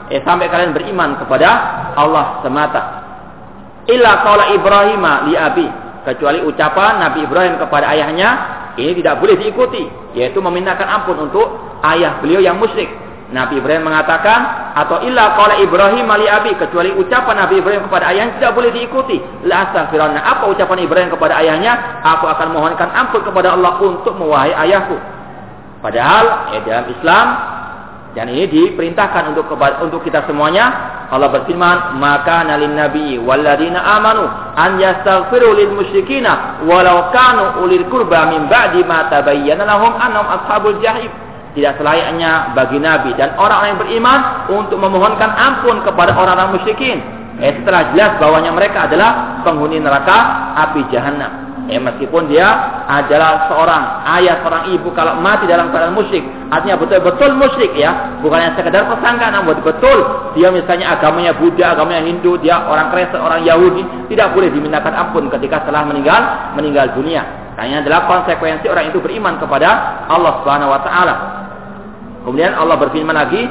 [0.09, 1.49] eh sampai kalian beriman kepada
[1.97, 2.81] Allah semata.
[3.85, 5.67] Illa qala Ibrahim li abi,
[6.05, 8.29] kecuali ucapan Nabi Ibrahim kepada ayahnya
[8.75, 9.85] ini tidak boleh diikuti,
[10.17, 11.47] yaitu memintakan ampun untuk
[11.85, 12.89] ayah beliau yang musyrik.
[13.25, 18.37] Nabi Ibrahim mengatakan atau illa qala Ibrahim li abi kecuali ucapan Nabi Ibrahim kepada ayahnya
[18.37, 19.17] tidak boleh diikuti.
[19.49, 20.21] La astaghfirullah.
[20.21, 22.05] Apa ucapan Ibrahim kepada ayahnya?
[22.05, 25.14] Aku akan mohonkan ampun kepada Allah untuk mewahai ayahku.
[25.85, 27.27] Padahal ya dalam Islam
[28.17, 30.65] dan ini diperintahkan untuk untuk kita semuanya
[31.13, 34.25] Allah berfirman maka nalin nabi walladzina amanu
[34.57, 40.81] an yastaghfiru lil musyrikina walau kanu ulil qurba min ba'di ma tabayyana lahum annahum ashabul
[40.81, 41.13] jahim.
[41.53, 44.19] Tidak selayaknya bagi nabi dan orang-orang yang beriman
[44.57, 46.97] untuk memohonkan ampun kepada orang-orang musyrikin.
[47.37, 50.17] Eh, setelah jelas bahwanya mereka adalah penghuni neraka
[50.65, 52.45] api jahanam Ya, meskipun dia
[52.85, 56.21] adalah seorang ayah, seorang ibu kalau mati dalam keadaan musyrik,
[56.53, 62.05] artinya betul-betul musyrik ya, bukan yang sekedar persangka, namun betul dia misalnya agamanya Buddha, agamanya
[62.05, 63.81] Hindu, dia orang Kristen, orang Yahudi,
[64.13, 67.25] tidak boleh dimintakan ampun ketika telah meninggal meninggal dunia.
[67.57, 71.15] Karena adalah konsekuensi orang itu beriman kepada Allah Subhanahu wa taala.
[72.29, 73.41] Kemudian Allah berfirman lagi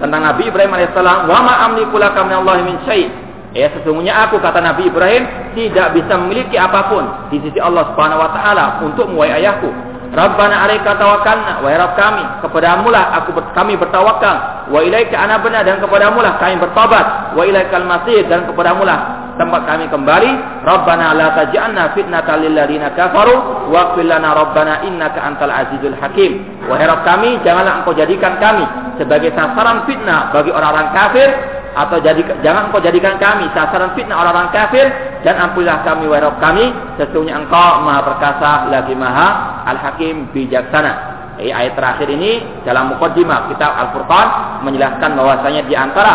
[0.00, 4.86] tentang Nabi Ibrahim alaihissalam, "Wa ma amliku minallahi min syai'." Ya sesungguhnya aku kata Nabi
[4.86, 5.26] Ibrahim
[5.58, 7.02] tidak bisa memiliki apa pun
[7.34, 9.90] di sisi Allah Subhanahu wa taala untuk muai ayahku.
[10.10, 14.66] Rabbana alaika tawakkalna wa rabb kami kepadamu lah aku kami bertawakal.
[14.70, 17.34] Wa ilaika anabna dan kepadamu lah kami bertobat.
[17.34, 20.30] Wa ilaikal masir dan kepadamu lah tempat kami kembali.
[20.66, 23.70] Rabbana la taj'alna fitnatan lil ladina kafaru.
[23.70, 26.42] Wa lana Rabbana innaka antal azizul hakim.
[26.66, 28.66] Wahai Rabb kami janganlah engkau jadikan kami
[28.98, 34.50] sebagai sasaran fitnah bagi orang-orang kafir atau jadi, jangan engkau jadikan kami sasaran fitnah orang-orang
[34.50, 34.86] kafir.
[35.20, 36.64] Dan ampunilah kami wahai kami.
[36.98, 41.20] Sesungguhnya engkau maha perkasa lagi maha al-hakim bijaksana.
[41.40, 46.14] Eh, ayat terakhir ini dalam mukaddimah kitab Al-Furqan menjelaskan bahwasanya di antara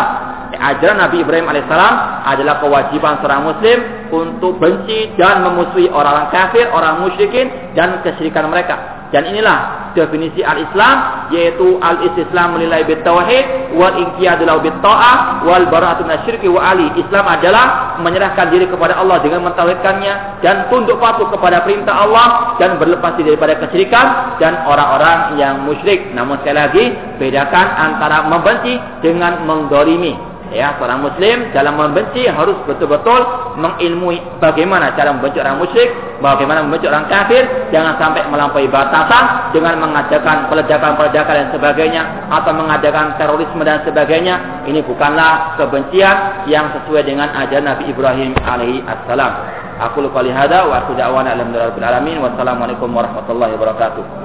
[0.54, 3.78] ajaran Nabi Ibrahim alaihissalam adalah kewajiban seorang muslim
[4.10, 8.96] untuk benci dan memusuhi orang-orang kafir, orang musyrikin dan kesyirikan mereka.
[9.14, 16.74] Dan inilah definisi al-Islam yaitu al-istislam lillahi bitauhid wal inqiyadu bitta'ah wal bara'atu minasyirki wa
[16.74, 16.90] ali.
[16.98, 22.76] Islam adalah menyerahkan diri kepada Allah dengan mentauhidkannya dan tunduk patuh kepada perintah Allah dan
[22.82, 26.10] berlepas diri daripada kesyirikan dan orang-orang yang musyrik.
[26.12, 26.84] Namun sekali lagi
[27.22, 30.36] bedakan antara membenci dengan mendolimi.
[30.54, 33.18] Ya, seorang muslim dalam membenci harus betul-betul
[33.58, 35.90] mengilmui bagaimana cara membenci orang musyrik,
[36.22, 37.42] bagaimana membenci orang kafir,
[37.74, 44.64] jangan sampai melampaui batasan dengan mengadakan peledakan-peledakan dan sebagainya atau mengadakan terorisme dan sebagainya.
[44.70, 49.32] Ini bukanlah kebencian yang sesuai dengan ajaran Nabi Ibrahim alaihi assalam.
[49.76, 54.24] Aku lupa lihada wa aku da'wana alhamdulillah alamin wassalamualaikum warahmatullahi wabarakatuh.